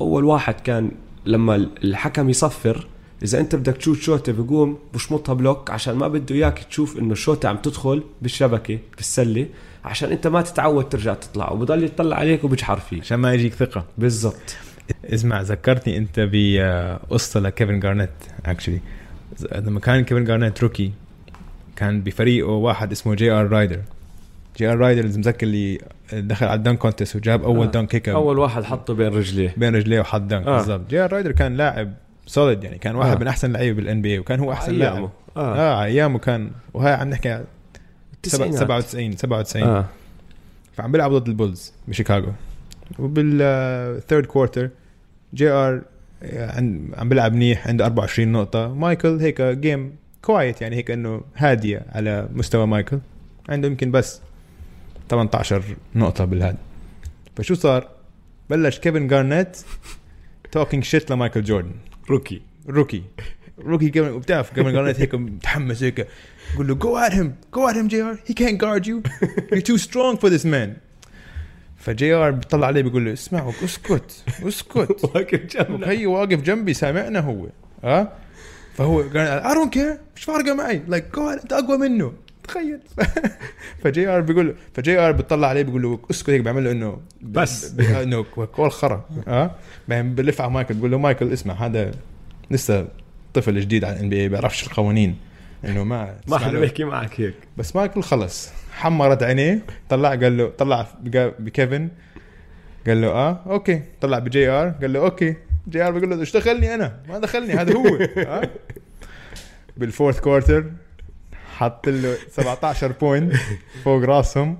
[0.00, 0.90] أول واحد كان
[1.26, 1.54] لما
[1.84, 2.86] الحكم يصفر
[3.22, 7.48] إذا أنت بدك تشوت شوطه بيقوم بشمطها block عشان ما بده إياك تشوف إنه الشوطه
[7.48, 9.46] عم تدخل بالشبكة بالسلة
[9.84, 13.00] عشان أنت ما تتعود ترجع تطلع وبضل يطلع عليك وبيجحر فيك.
[13.00, 13.84] عشان ما يجيك ثقة.
[13.98, 14.56] بالضبط.
[15.04, 18.10] اسمع ذكرتني أنت بقصه لكيفن جارنيت
[18.46, 18.80] actually
[19.54, 20.92] لما كان كيفن جارنيت rookie
[21.76, 23.80] كان بفريقه واحد اسمه JR رايدر
[24.58, 25.78] JR رايدر اللي مذكر اللي
[26.12, 27.68] دخل على ال dunk contest وجاب أول آه.
[27.68, 27.72] آه.
[27.72, 30.54] dunk هيك أول واحد حطه بين رجليه بين رجليه وحط dunk آه.
[30.54, 30.56] آه.
[30.56, 31.92] بالضبط JR رايدر كان لاعب
[32.26, 33.16] solid يعني كان واحد آه.
[33.16, 33.18] آه.
[33.20, 35.10] من أحسن اللعيبه بال NBA وكان هو أحسن لاعب أيامه.
[35.36, 38.58] آه, آه, آه أيامه كان وهاي عم نحكي على سبعة- التسعينات.
[38.58, 39.84] 97 97 آه
[40.76, 42.32] فعم بيلعب ضد ال Bulls بشيكاغو
[42.98, 44.70] وبال third quarter
[45.34, 45.82] جي آر
[46.98, 52.28] عم بيلعب منيح عنده 24 نقطة مايكل هيك game quiet يعني هيك إنه هادية على
[52.34, 52.98] مستوى مايكل
[53.48, 54.20] عنده يمكن بس
[55.10, 55.62] 18
[55.94, 56.56] نقطة بالهاد.
[57.36, 57.88] فشو صار؟
[58.50, 59.56] بلش كيفن جارنيت
[60.52, 61.72] talking shit لمايكل جوردن.
[62.10, 62.42] rookie.
[62.68, 63.02] rookie.
[63.58, 66.06] rookie كيفن وبتعرف كيفن جارنيت هيك متحمس هيك
[66.54, 69.02] يقول له go at him go at him جي ار هي كانت جارد يو
[69.52, 70.76] يو تو سترونج فور ذيس مان
[71.76, 75.04] فجي ار بيطلع عليه بيقول له اسمع اسكت اسكت.
[75.04, 75.90] واقف جنبنا.
[75.90, 77.46] هي واقف جنبي سامعنا هو.
[77.84, 78.12] ها؟
[78.74, 80.82] فهو قال I don't care مش فارقة معي.
[80.88, 82.12] like go أنت أقوى منه.
[82.48, 82.80] تخيل.
[83.82, 87.74] فجي آر بيقول فجي آر بيطلع عليه بيقول له اسكت هيك بيعمل له إنه بس.
[87.80, 89.04] إنه cool خرا.
[89.26, 89.54] ها؟
[89.88, 91.90] بعدين بلف على مايكل بيقول له مايكل اسمع هذا
[92.50, 92.88] لسه
[93.34, 95.16] طفل جديد على ال NBA بيعرفش القوانين.
[95.64, 96.60] إنه ما ما حدا.
[96.60, 97.34] بيحكي معك هيك.
[97.56, 98.50] بس مايكل خلص.
[98.72, 100.86] حمرت عينيه طلع قال له طلع
[101.38, 101.88] بكيفن
[102.86, 103.82] قال له آه okay.
[104.00, 105.34] طلع بجي آر قال له okay.
[105.68, 107.96] جي آر بيقول له إيش دخلني أنا؟ ما دخلني هذا هو.
[108.18, 108.50] آه؟
[109.76, 110.64] بال fourth quarter
[111.58, 113.32] حط له 17 point
[113.84, 114.58] فوق راسهم.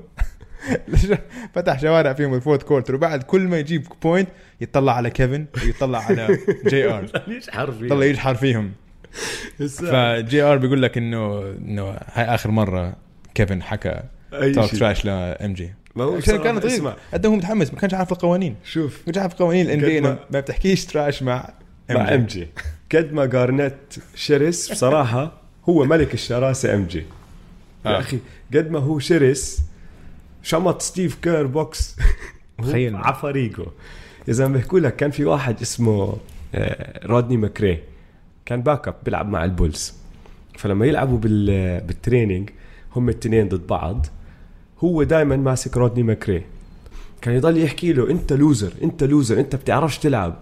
[1.55, 4.29] فتح شوارع فيهم ال fourth quarter وبعد كل ما يجيب point
[4.61, 8.73] يطلع على كيفن ويطلع على جي ار ليش حرفي طلع يجحر فيهم.
[9.69, 12.97] فجي ار بيقول لك إنه إنه هاي آخر مرة
[13.35, 14.01] كيفن حكى
[14.33, 14.79] أي talk shit.
[14.81, 16.97] trash ل MJ ما هو كان اسمع.
[17.15, 18.57] قد هو متحمس ما كانش عارف القوانين.
[18.65, 18.99] شوف.
[18.99, 21.51] ما كانش عارف قوانين ال NB ما- ما بتحكيش trash مع
[21.91, 22.49] مع MJ
[22.95, 25.33] قد ما جارنيت شرس بصراحة
[25.69, 26.99] هو ملك الشراسة MJ.
[26.99, 27.99] يا آه.
[27.99, 28.19] أخي
[28.55, 29.63] قد ما هو شرس
[30.43, 31.97] شمط ستيف كير بوكس.
[32.59, 32.97] تخيل.
[32.97, 33.67] على فريقه
[34.29, 36.17] اذا بيحكوا لك كان في واحد اسمه
[36.55, 37.79] آه، رودني ماكري.
[38.47, 39.95] كان backup بيلعب مع ال Bulls.
[40.59, 42.51] فلما يلعبوا بال بال training
[42.97, 44.07] هم التنين ضد بعض
[44.85, 46.43] هو دائما ماسك رودني ماكري.
[47.23, 50.37] كان يضل يحكي له أنت loser أنت loser أنت بتعرفش تلعب.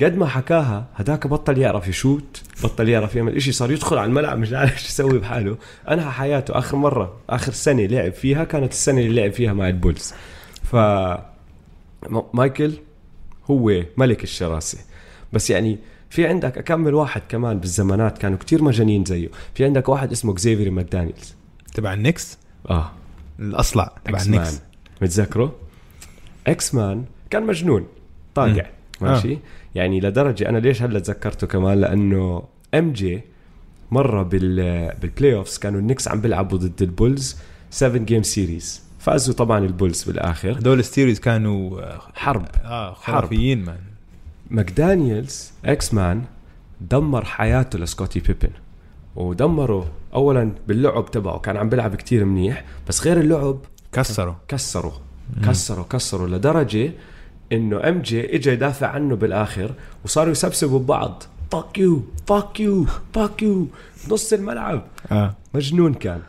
[0.00, 4.38] قد ما حكاها هداك بطل يعرف يشوت بطل يعرف يعمل إشي صار يدخل على الملعب
[4.38, 5.56] مش عارف شو يسوي بحاله.
[5.90, 6.58] أنهى حياته.
[6.58, 10.14] آخر مرة آخر سنة لعب فيها كانت السنة اللي لعب فيها مع ال Bulls.
[10.62, 10.76] ف
[12.34, 12.72] مايكل
[13.50, 14.78] هو ملك الشراسة.
[15.32, 15.78] بس يعني
[16.10, 19.28] في عندك أكم واحد كمان بالزمانات كانوا كتير مجانين زيه.
[19.54, 21.34] في عندك واحد اسمه زيفير ماكدانيلز
[21.74, 22.38] تبع ال Knicks
[22.70, 22.90] آه.
[23.38, 24.60] الأصلع تبع ال Knicks
[25.02, 25.54] متذكره؟
[26.46, 27.86] X-Man كان مجنون
[28.34, 28.66] طاقع.
[29.02, 29.38] ماشي؟ آه.
[29.74, 32.42] يعني لدرجة أنا ليش هلأ تذكرته كمان؟ لأنه
[32.74, 33.20] MJ
[33.90, 37.36] مرة بال بال playoffs كانوا ال Knicks عم بيلعبوا ضد ال Bulls
[37.70, 40.58] 7 game series فازوا طبعا ال Bulls بالآخر.
[40.58, 42.46] هدول ال series كانوا آه، حرب.
[42.64, 43.78] آه خرافيين man
[44.50, 46.22] ماكدانيلز X-Man
[46.80, 48.50] دمر حياته لسكوتي بيبن.
[49.16, 49.84] ودمروا
[50.14, 51.38] اولا باللعب تبعه.
[51.38, 52.64] كان عم بيلعب كتير منيح.
[52.88, 53.58] بس غير اللعب
[53.92, 54.34] كسروا.
[54.48, 54.92] كسروا.
[55.46, 56.28] كسروا كسروا.
[56.28, 56.92] لدرجة
[57.52, 59.70] إنه MJ اجى يدافع عنه بالآخر
[60.04, 61.22] وصاروا يسبسبوا ببعض.
[61.52, 63.66] fuck you fuck you fuck you
[64.10, 64.82] نص الملعب.
[65.12, 65.34] آه.
[65.54, 66.20] مجنون كان.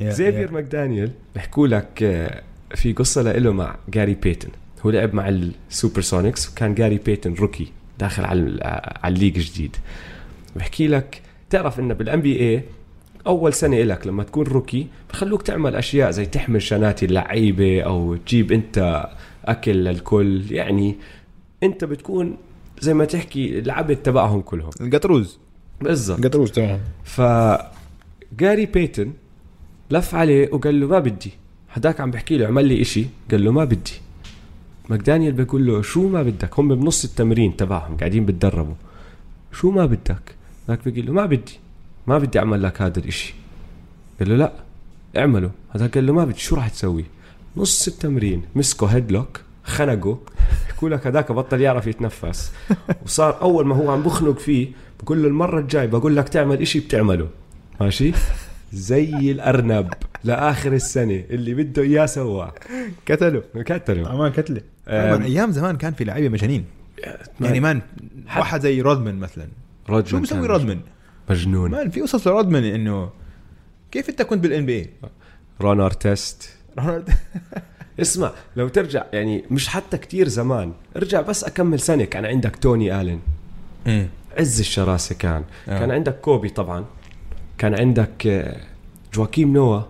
[0.00, 0.50] يا- زيفير يا.
[0.50, 2.42] ماكدانيال بيحكوا لك آه،
[2.74, 4.48] في قصة له مع جاري بيتن
[4.86, 8.58] هو لعب مع ال SuperSonics وكان جاري بيتن rookie داخل على
[9.02, 9.76] على ال league جديد.
[10.56, 12.62] بحكي لك تعرف إنه بال NBA
[13.26, 18.52] أول سنة لك لما تكون rookie بخلوك تعمل أشياء زي تحمل شناتي اللعيبة أو تجيب
[18.52, 19.06] أنت
[19.48, 20.96] أكل للكل يعني
[21.62, 22.36] أنت بتكون
[22.80, 24.70] زي ما تحكي العبد تبعهم كلهم.
[24.80, 25.38] القطروز.
[25.80, 26.18] بالضبط.
[26.18, 26.80] القطروز تمام.
[27.04, 27.20] ف
[28.38, 29.12] جاري بيتن
[29.90, 31.32] لف عليه وقال له ما بدي.
[31.72, 33.06] هداك عم بحكي له عمل لي إشي.
[33.30, 33.92] قال له ما بدي.
[34.90, 38.74] ماكدانيال بيقول له شو ما بدك؟ هم بنص التمرين تبعهم قاعدين بتدربوا.
[39.52, 40.34] شو ما بدك؟
[40.68, 41.58] ذاك بيقول له ما بدي.
[42.06, 43.34] ما بدي أعمل لك هذا الإشي.
[44.18, 44.52] قال له لا
[45.16, 45.50] اعمله.
[45.70, 46.38] هذا قال له ما بدي.
[46.38, 47.04] شو راح تسوي؟
[47.56, 50.18] نص التمرين مسكه هيدلوك خنقه
[50.78, 52.52] بقول لك هذاك بطل يعرف يتنفس.
[53.04, 54.68] وصار أول ما هو عم بخنق فيه
[55.02, 57.28] بقول له المرة الجاي بقول لك تعمل إشي بتعمله.
[57.80, 58.12] ماشي؟
[58.72, 59.92] زي الأرنب
[60.24, 62.52] لآخر السنة اللي بده إياه سواه.
[63.10, 64.60] قتلوا قتله أمان كتلة.
[64.88, 64.94] أم.
[64.94, 66.64] أمان أيام زمان كان في لعيبة مجانين.
[67.40, 67.80] يعني مان
[68.26, 69.48] حد- واحد زي رودمان مثلا.
[69.88, 70.80] رودمان شو مسوي رودمان؟
[71.30, 71.70] مجنون.
[71.70, 73.10] man في قصص لرودمان إنه
[73.90, 74.90] كيف أنت كنت بال NB
[75.60, 76.55] رون ارتست
[78.00, 83.00] اسمع لو ترجع يعني مش حتى كتير زمان ارجع بس أكمل سنه كان عندك توني
[83.00, 83.20] الين
[83.86, 84.08] اي
[84.38, 85.44] عز الشراسة كان.
[85.68, 85.78] آه.
[85.78, 86.84] كان عندك كوبي طبعا.
[87.58, 88.60] كان عندك آه،
[89.14, 89.80] جواكيم نوا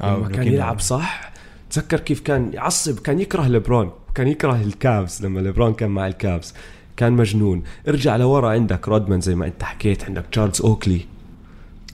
[0.00, 0.80] آه، لما كان جواكيم يلعب.
[0.80, 1.32] صح؟
[1.70, 3.90] تذكر كيف كان يعصب كان يكره ليبرون.
[4.14, 6.54] كان يكره ال Cavs لما ليبرون كان مع ال Cavs
[6.96, 7.62] كان مجنون.
[7.88, 11.00] ارجع لورا عندك رودمان زي ما أنت حكيت عندك تشارلز أوكلي.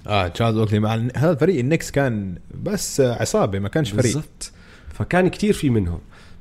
[0.07, 4.03] آه تشارلز اوكلي مع هذا الفريق ال Knicks كان بس عصابة ما كانش فريق.
[4.03, 4.53] بالضبط.
[4.93, 5.99] فكان كتير في منهم.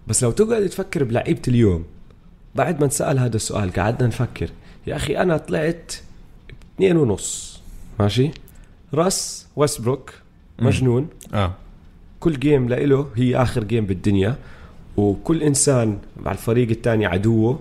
[0.08, 1.86] بس لو تقعد تفكر بلعيبة اليوم
[2.56, 4.50] بعد ما انسأل هذا السؤال قعدنا نفكر
[4.88, 5.94] يا أخي أنا طلعت
[6.76, 7.62] اثنين ونص.
[8.00, 8.32] ماشي؟
[8.94, 10.14] راس ويستبروك
[10.60, 11.08] مجنون.
[11.34, 11.54] آه.
[12.20, 14.36] كل game لإله هي آخر game بالدنيا.
[14.98, 17.60] وكل إنسان مع الفريق الثاني عدوه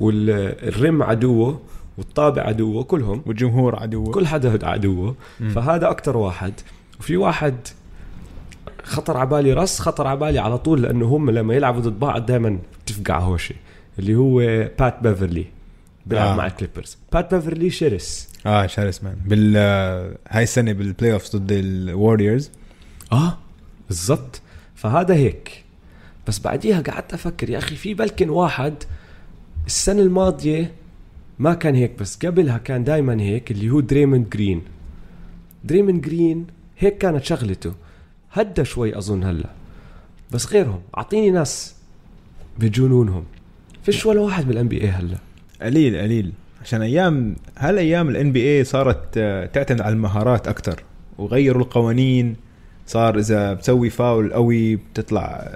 [0.00, 1.60] وال rim عدوه.
[1.98, 5.14] والطابة عدوه كلهم والجمهور عدو كل حدا عدوه.
[5.54, 6.52] فهذا أكتر واحد.
[7.00, 7.54] وفي واحد
[8.84, 12.26] خطر على بالي راس خطر على بالي على طول لأنه هم لما يلعبوا ضد بعض
[12.26, 13.54] دائما تفقع هوشه
[13.98, 14.38] اللي هو
[14.78, 15.46] بات بيفرلي
[16.06, 16.36] بيلعب آه.
[16.36, 18.28] مع ال Clippers بات بيفرلي شرس.
[18.46, 19.56] آه شرس man بال
[20.28, 22.50] هاي السنة بال playoff ضد ال Warriors
[23.12, 23.38] آه
[23.88, 24.40] بالضبط.
[24.74, 25.64] فهذا هيك.
[26.28, 28.74] بس بعديها قعدت أفكر يا أخي في بلكن واحد
[29.66, 30.72] السنة الماضية
[31.38, 34.62] ما كان هيك بس قبلها كان دائما هيك اللي هو دريموند جرين.
[35.64, 36.46] دريموند جرين
[36.78, 37.72] هيك كانت شغلته.
[38.32, 39.50] هدى شوي أظن هلأ.
[40.32, 41.74] بس غيرهم أعطيني ناس
[42.58, 43.24] بجنونهم.
[43.82, 45.18] فيش ولا واحد بال NBA هلأ.
[45.62, 46.32] قليل قليل.
[46.62, 50.82] عشان أيام هالأيام ال NBA صارت آه، تعتمد على المهارات أكثر
[51.18, 52.36] وغيروا القوانين.
[52.86, 55.52] صار إذا بتسوي فاول قوي بتطلع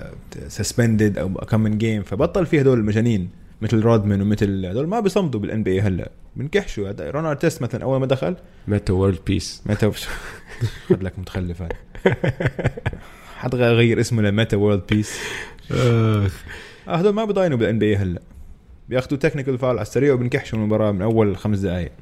[0.49, 3.29] suspended أو كم من game فبطل في هدول المجانين.
[3.61, 6.11] مثل رودمان ومثل هدول ما بيصمدوا بال NBA هلا.
[6.37, 7.11] بنكحشوا هذا.
[7.11, 8.37] Ron Artest مثلا أول ما دخل.
[8.69, 9.91] Metta World Peace متى
[10.89, 11.77] خد لك متخلف هذا.
[13.37, 15.19] حد غير اسمه ل Metta World Peace
[16.89, 18.21] هدول ما بيضاينوا بال NBA هلا.
[18.89, 21.93] بياخذوا technical foul على السريع وبنكحشوا المباراة من أول خمس دقائق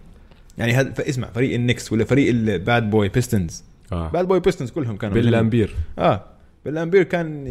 [0.59, 4.09] يعني هذا اسمع فريق النكس ولا فريق الباد بوي بيستنز آه.
[4.09, 6.25] باد بوي بيستنز كلهم كانوا باللامبير آه.
[6.65, 7.45] بالأمبير كان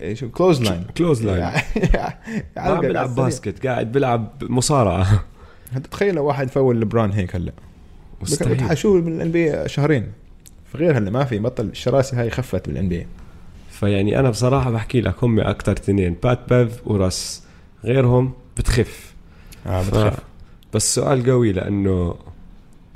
[0.00, 1.52] آه، شو كلوز لاين كلوز لاين
[2.56, 5.24] ما عم بيلعب باسكت قاعد بيلعب مصارعة.
[5.90, 7.52] تخيل لو واحد فول لبران هيك هلا؟
[8.22, 8.54] مستحيل.
[8.54, 10.12] بتحشوه بالان بي شهرين.
[10.72, 13.06] فغير هلا ما في بطل الشراسه هاي خفت بالان بي
[13.70, 17.42] فيعني أنا بصراحة بحكي لك هم أكثر اثنين بات بيف وراس
[17.84, 19.14] غيرهم بتخف.
[19.66, 20.20] آه ف...
[20.74, 22.14] بس سؤال قوي لأنه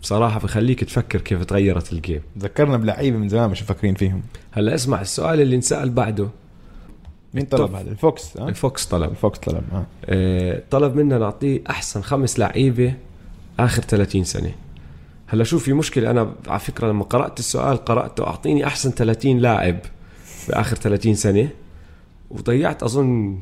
[0.02, 4.22] بصراحة بخليك تفكر كيف تغيرت ال game ذكرنا بلعيبة من زمان مش مفكرين فيهم.
[4.52, 6.28] هلا اسمع السؤال اللي انسأل بعده.
[7.34, 7.74] مين طلب.
[7.74, 9.10] هذا؟ ال Fox ها؟ ال Fox طلب.
[9.10, 12.94] ال Fox طلب آه آه، طلب منا نعطيه أحسن خمس لعيبة
[13.60, 14.52] آخر 30 سنة.
[15.26, 16.10] هلا شوف في مشكلة.
[16.10, 19.78] أنا على فكرة لما قرأت السؤال قرأته أعطيني أحسن 30 لاعب
[20.48, 21.48] باخر 30 سنة
[22.30, 23.38] وضيعت أظن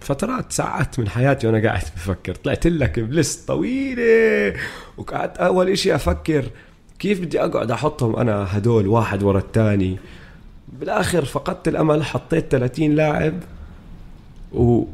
[0.00, 2.34] فترات ساعات من حياتي وأنا قاعد بفكر.
[2.34, 4.54] طلعت لك بلست طويلة
[4.96, 6.44] وقعدت أول إشي أفكر
[6.98, 9.98] كيف بدي أقعد أحطهم أنا هدول واحد ورا الثاني.
[10.72, 13.34] بالآخر فقدت الأمل حطيت 30 لاعب
[14.52, 14.84] و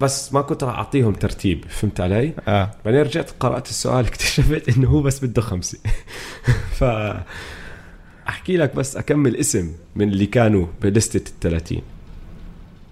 [0.00, 2.70] بس ما كنت راح أعطيهم ترتيب فهمت علي؟ آه.
[2.84, 5.78] بعدين رجعت قرأت السؤال اكتشفت إنه هو بس بده خمسة.
[6.78, 6.84] ف
[8.28, 11.78] أحكي لك بس أكمل اسم من اللي كانوا ب list ة ال 30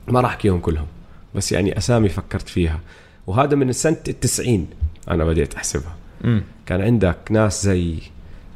[0.09, 0.87] ما راح أحكيهم كلهم
[1.35, 2.81] بس يعني أسامي فكرت فيها.
[3.27, 4.67] وهذا من سنة ال 90
[5.11, 5.97] أنا بديت أحسبها.
[6.25, 7.99] امم كان عندك ناس زي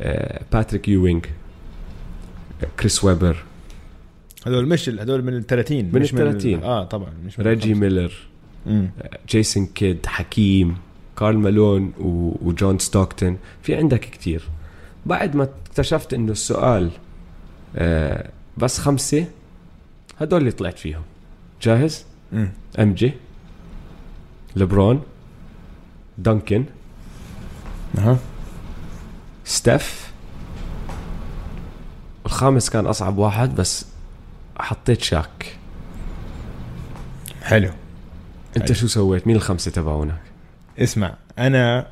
[0.01, 1.27] آه، Patrick Ewing
[2.81, 3.45] Chris Webber
[4.47, 6.63] هذول مش هذول من ال 30 من ال 30.
[6.63, 7.75] آه طبعا مش من Reggie.
[7.75, 8.13] Miller.
[9.29, 10.77] Jason Kidd Hakeem
[11.19, 14.43] Karl Malone و- و John Stockton في عندك كتير
[15.07, 16.91] بعد ما اكتشفت إنه السؤال
[17.77, 19.27] آه، بس خمسة
[20.21, 21.03] هدول اللي طلعت فيهم
[21.63, 22.05] جاهز.
[22.79, 23.13] MJ
[24.57, 25.03] LeBron
[26.19, 26.65] Duncan
[27.99, 28.19] أها
[29.45, 30.13] ستيف
[32.27, 33.87] الخامس كان أصعب واحد بس
[34.59, 35.57] حطيت Shaq.
[37.43, 37.71] حلو.
[38.57, 38.75] انت حلو.
[38.75, 40.21] شو سويت؟ مين الخمسة تبعونك
[40.79, 41.87] اسمع أنا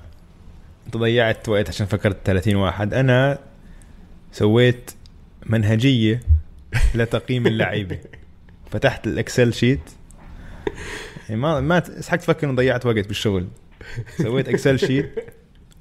[0.97, 2.95] ضيعت وقت عشان فكرت 30 واحد.
[2.95, 3.39] أنا
[4.33, 4.91] سويت
[5.47, 6.21] منهجية
[6.95, 7.99] لتقييم اللعيبة.
[8.71, 9.81] فتحت ال Excel sheet.
[11.29, 13.49] يعني ما ما اسحق تفكر إنه ضيعت وقت بالشغل.
[14.19, 15.15] سويت Excel sheet.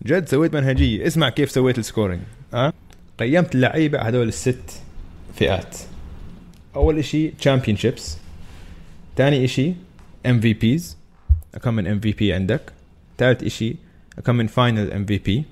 [0.06, 1.08] جد سويت منهجية.
[1.08, 2.22] اسمع كيف سويت ال scoring.
[2.54, 2.74] ها؟
[3.20, 4.82] قيمت اللعيبة على هذول الست
[5.36, 5.78] فئات.
[6.76, 8.18] أول شيء championships
[9.18, 9.76] ثاني شيء
[10.26, 10.98] MVPs
[11.64, 12.62] كم من MVP عندك.
[13.18, 13.76] ثالث شيء
[14.26, 15.44] كم من final MVP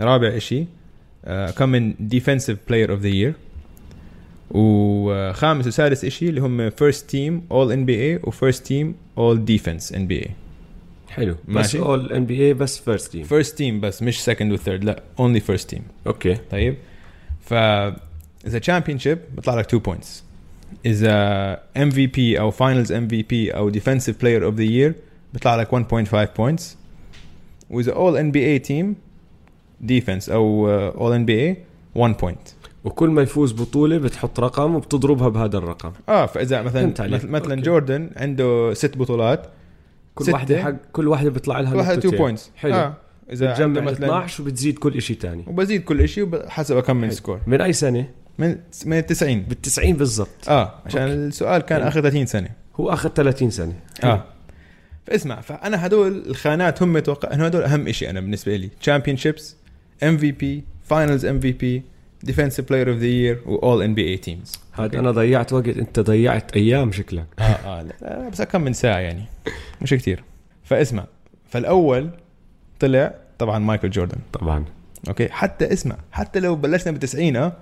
[0.00, 0.66] رابع شيء
[1.56, 3.34] كم من defensive player of the year
[4.50, 10.30] وخامس وسادس شيء اللي هم first team all NBA و first team all defense NBA
[11.08, 11.32] حلو.
[11.32, 11.78] بس ماشي.
[11.78, 15.70] all NBA بس first team first team بس مش second و third لا only first
[15.70, 16.34] team okay.
[16.50, 16.74] طيب؟
[17.40, 17.54] ف
[18.48, 20.24] اذا championship بيطلع لك 2 points
[20.86, 21.12] اذا
[21.76, 24.94] MVP أو finals MVP أو defensive player of the year
[25.32, 26.76] بيطلع لك 1.5 points
[27.70, 28.94] واذا all NBA team
[29.80, 31.56] defense أو all NBA
[31.94, 32.38] 1 point
[32.84, 37.60] وكل ما يفوز بطولة بتحط رقم وبتضربها بهذا الرقم آه فاذا مثلا مثلا okay.
[37.60, 39.46] جوردن عنده ست بطولات
[40.14, 40.32] كل ستة.
[40.32, 42.18] واحدة حق كل واحدة بيطلع لها كل واحد 2 نقطتين.
[42.20, 42.94] points حلو آه
[43.32, 47.10] إذا بتجمع مثلا 12 وبتزيد كل شيء تاني وبزيد كل شيء حسب كم من.
[47.10, 48.08] score من أي سنة؟
[48.38, 50.48] من من 90 بال 90 بالضبط.
[50.48, 51.14] آه عشان okay.
[51.14, 51.88] السؤال كان حلو.
[51.88, 52.48] آخر 30 سنه
[52.80, 53.72] هو اخذ 30 سنه
[54.04, 54.24] آه.
[55.06, 58.68] فاسمع فأنا هدول الخانات هم أتوقع إنه هدول أهم شيء أنا بالنسبة لي.
[58.80, 59.56] championships
[60.02, 61.82] MVP finals MVP
[62.22, 66.56] defensive player of the year و all NBA teams هذا أنا ضيعت وقت أنت ضيعت
[66.56, 67.26] أيام شكلك.
[67.38, 69.24] آه آه لا, بس كم من ساعة يعني.
[69.82, 70.24] مش كتير.
[70.64, 71.04] فاسمع
[71.48, 72.10] فالأول
[72.80, 74.18] طلع طبعا Michael Jordan.
[74.32, 74.64] طبعا.
[75.08, 77.52] okay حتى اسمع حتى لو بلشنا بالتسعين آه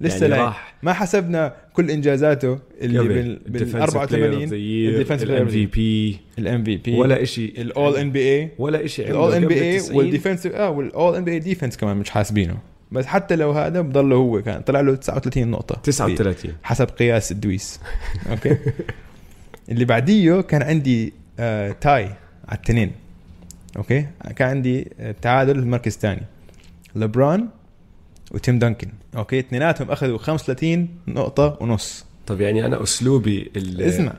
[0.00, 0.74] لسه يعني راح.
[0.82, 6.94] ما حسبنا كل إنجازاته اللي بال, بال 84 ال defensive ال MV P ال MVP
[6.94, 10.88] ولا شيء ال all NB A ولا شيء ال all NBA وال defense آه وال
[10.88, 12.58] all NBA defense كمان مش حاسبينه.
[12.92, 14.60] بس حتى لو هذا بضله هو كان.
[14.60, 15.74] طلع له 39 نقطة.
[15.74, 17.80] 39 حسب قياس الدويس
[18.30, 18.56] okay؟
[19.70, 22.04] اللي بعديه كان عندي آه tie
[22.48, 22.92] على التنين.
[23.76, 26.22] okay؟ كان عندي آه، تعادل المركز الثاني.
[26.96, 27.48] LeBron
[28.34, 28.88] و Tim Duncan.
[29.16, 32.04] okay اثنيناتهم أخذوا 35 نقطة ونص.
[32.26, 34.12] طب يعني أنا أسلوبي ال اسمع.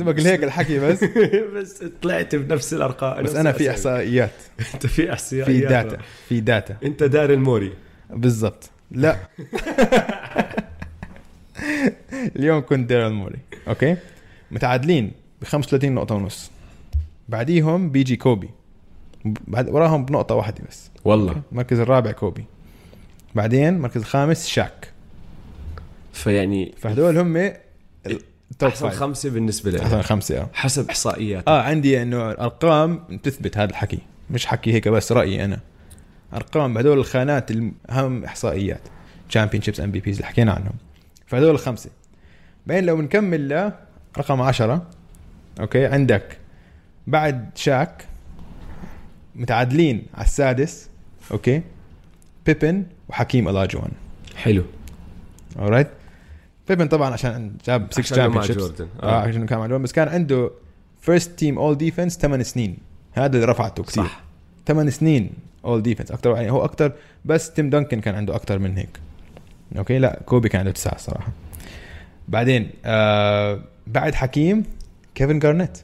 [0.00, 1.04] أقول هيك الحكي بس.
[1.54, 3.70] بس طلعت بنفس الأرقام بس أنا في.
[3.70, 4.30] إحصائيات.
[4.74, 5.46] أنت في إحصائيات.
[5.46, 5.98] في data
[6.28, 7.72] في data أنت Daryl Morey.
[8.10, 8.70] بالضبط.
[8.90, 9.16] لا.
[12.36, 13.96] اليوم كنت Daryl Morey okay؟
[14.50, 16.50] متعادلين ب 35 نقطة ونص.
[17.28, 18.50] بعديهم بيجي كوبي.
[19.24, 20.90] بعد وراهم بنقطة واحدة بس.
[21.04, 21.42] والله.
[21.52, 22.44] المركز الرابع كوبي.
[23.34, 24.92] بعدين المركز الخامس Shaq.
[26.12, 30.48] فيعني فهدول هم ال top أحسن five خمسة بالنسبة لي أحسن خمسة آه.
[30.52, 33.98] حسب احصائيات آه عندي إنه ارقام تثبت هذا الحكي.
[34.30, 35.60] مش حكي هيك بس رأيي أنا.
[36.34, 37.50] أرقام بهدول الخانات
[37.90, 38.80] اهم إحصائيات.
[39.28, 40.74] championships MVPs اللي حكينا عنهم.
[41.26, 41.90] فهدول الخمسة.
[42.66, 43.72] بعدين لو بنكمل ل
[44.18, 44.86] رقم عشرة
[45.60, 46.38] okay عندك
[47.06, 48.04] بعد شاك
[49.34, 50.88] متعادلين على السادس
[51.32, 51.62] okay
[52.46, 53.90] بيبن وحكيم أولاجوان
[54.36, 54.64] حلو.
[55.58, 55.88] alright
[56.68, 58.88] بيبن طبعا عشان جاب 6 عشان مع champion جوردن.
[59.02, 59.20] آه.
[59.20, 59.82] عشان كان مع جوردن.
[59.82, 60.50] بس كان عنده
[61.00, 62.76] first team all defense 8 سنين.
[63.12, 64.04] هذا اللي رفعته كثير.
[64.04, 64.20] صح.
[64.66, 65.30] 8 سنين
[65.64, 66.92] all defense أكثر يعني هو أكثر
[67.24, 68.98] بس تيم دانكن كان عنده أكثر من هيك.
[69.78, 71.32] okay؟ لا كوبي كان عنده تسعة صراحة.
[72.28, 74.64] بعدين آه بعد حكيم
[75.14, 75.78] كيفن جارنيت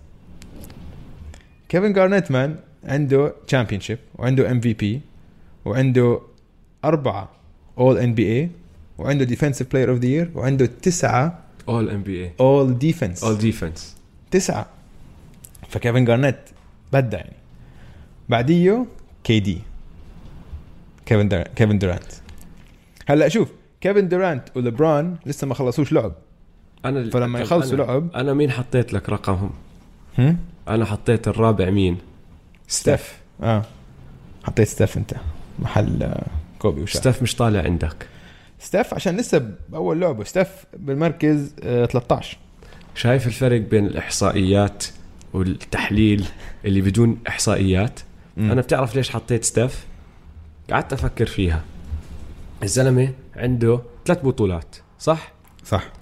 [1.68, 3.80] كيفن جارنيت man عنده champion
[4.14, 5.00] وعنده MVP
[5.64, 6.20] وعنده
[6.88, 7.28] أربعة
[7.78, 8.50] all NBA
[8.98, 13.96] وعنده defensive player of the year وعنده تسعة all NBA all defense all defense
[14.30, 14.66] تسعة.
[15.68, 16.36] فكيفن جارنيت
[16.92, 17.36] بدع يعني.
[18.28, 18.86] بعديه
[19.24, 19.58] كي دي
[21.06, 21.42] كيفن.
[21.42, 22.12] كيفن دورانت.
[23.06, 23.48] هلا شوف
[23.80, 26.12] كيفن دورانت وليبرون لسه ما خلصوش لعب.
[26.84, 29.50] أنا فلما يخلصوا لعب أنا مين حطيت لك رقمهم؟
[30.18, 31.98] هم؟ أنا حطيت الرابع مين؟
[32.68, 33.18] ستيف.
[33.42, 33.62] آه.
[34.44, 35.14] حطيت ستيف أنت.
[35.58, 36.14] محل
[36.64, 38.06] كوبي وشاك ستيف مش طالع عندك.
[38.58, 40.24] ستيف عشان لسه بأول لعبة.
[40.24, 42.38] ستيف بالمركز آه 13
[42.94, 44.84] شايف الفرق بين الإحصائيات
[45.32, 46.24] والتحليل
[46.64, 48.00] اللي بدون إحصائيات؟
[48.36, 48.50] مم.
[48.50, 49.86] أنا بتعرف ليش حطيت ستيف
[50.70, 51.64] قعدت أفكر فيها.
[52.62, 55.32] الزلمة عنده ثلاث بطولات صح؟
[55.64, 55.92] صح.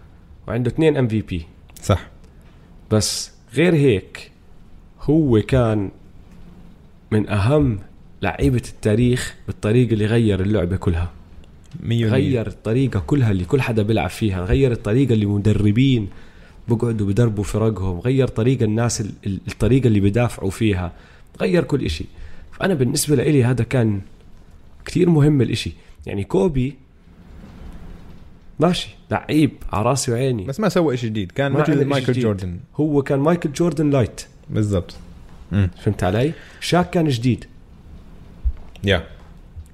[0.48, 1.46] وعنده اثنين MVP
[1.82, 2.06] صح.
[2.90, 4.30] بس غير هيك
[5.00, 5.90] هو كان
[7.10, 7.78] من أهم
[8.22, 11.10] لعيبة التاريخ بالطريقة اللي غير اللعبة كلها.
[11.82, 14.44] 100 غير الطريقة كلها اللي كل حدا بيلعب فيها.
[14.44, 16.08] غير الطريقة اللي مدربين
[16.68, 17.98] بقعدوا بدربوا فرقهم.
[18.00, 20.92] غير طريقة الناس ال- ال- الطريقة اللي بدافعوا فيها.
[21.40, 22.04] غير كل إشي.
[22.52, 24.00] فأنا بالنسبة لإلي هذا كان
[24.84, 25.72] كتير مهم الإشي.
[26.06, 26.74] يعني كوبي
[28.60, 28.88] ماشي.
[29.10, 30.44] لعيب على راسي وعيني.
[30.44, 31.32] بس ما سوى شيء جديد.
[31.32, 32.22] كان مثل مايكل جديد.
[32.24, 32.58] جوردن.
[32.76, 34.20] هو كان مايكل جوردن light.
[34.50, 34.94] بالضبط.
[35.50, 37.44] فهمت علي؟ شاك كان جديد.
[38.84, 39.04] يا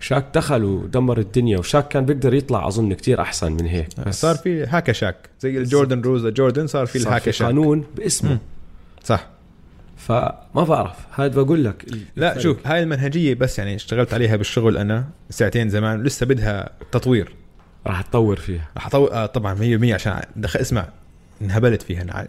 [0.01, 3.89] شاك دخل ودمر الدنيا وشاك كان بيقدر يطلع أظن كتير أحسن من هيك.
[4.07, 7.47] بس صار في هاكا شاك زي الجوردن روز جوردن صار في الهاكا شاك.
[7.47, 8.31] قانون باسمه.
[8.31, 8.39] مم.
[9.05, 9.27] صح.
[9.97, 11.85] فما بعرف هذا بقول لك.
[12.17, 12.43] لا الفرق.
[12.43, 17.35] شوف هاي المنهجية بس يعني اشتغلت عليها بالشغل أنا ساعتين زمان لسه بدها تطوير.
[17.87, 18.69] راح تطور فيها.
[18.77, 20.89] راح اطور آه طبعا 100% عشان دخل اسمع
[21.43, 22.05] انهبلت فيها.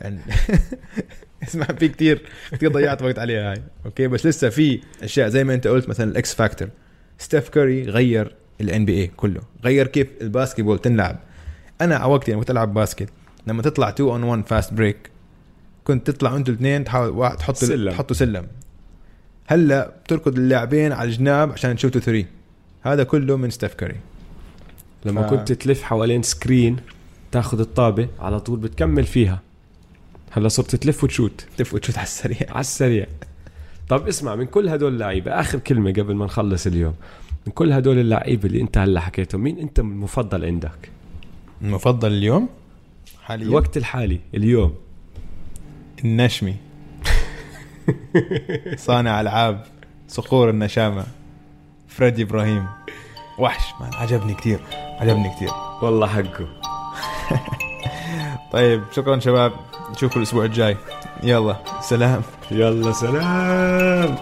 [1.47, 2.21] اسمع في كتير
[2.51, 3.61] كتير ضيعت وقت عليها هاي.
[3.85, 6.69] okay؟ بس لسه في أشياء زي ما أنت قلت مثلا ال X factor
[7.17, 9.41] ستيف كوري غير ال NBA كله.
[9.63, 11.19] غير كيف ال basketball تنلعب.
[11.81, 13.09] أنا على وقتي لما كنت ألعب basket.
[13.47, 15.09] لما تطلع 2 on 1 fast break
[15.83, 17.91] كنت تطلع أنتوا الاثنين تحاول واحد تحط سلم.
[17.91, 18.47] تحطوا سلم.
[19.47, 22.25] هلأ بتركض اللاعبين على الجناب عشان تشوتوا three
[22.81, 23.95] هذا كله من ستيف كوري
[25.05, 26.77] لما ف- كنت تلف حوالين screen
[27.31, 29.41] تاخذ الطابة على طول بتكمل فيها.
[30.31, 31.45] هلا صرت تلف وتشوت.
[31.57, 32.37] تفوت تشوت على السريع.
[32.49, 33.05] على السريع.
[33.89, 36.95] طب اسمع من كل هدول اللعيبة آخر كلمة قبل ما نخلص اليوم
[37.47, 40.91] من كل هدول اللعيبة اللي انت هلا حكيتهم مين انت المفضل عندك؟
[41.61, 42.49] المفضل اليوم؟
[43.23, 44.75] حاليا؟ الوقت الحالي اليوم.
[46.03, 46.55] النشمي.
[48.87, 49.65] صانع ألعاب
[50.07, 51.05] صقور النشامة.
[51.87, 52.65] فريدي إبراهيم.
[53.39, 54.59] وحش مان عجبني كثير
[54.99, 55.49] عجبني كثير
[55.81, 56.47] والله حقه.
[58.53, 59.68] طيب شكرا شباب.
[59.91, 60.77] نشوفكم الأسبوع الجاي.
[61.23, 62.21] يلا سلام.
[62.51, 64.15] يلا سلام.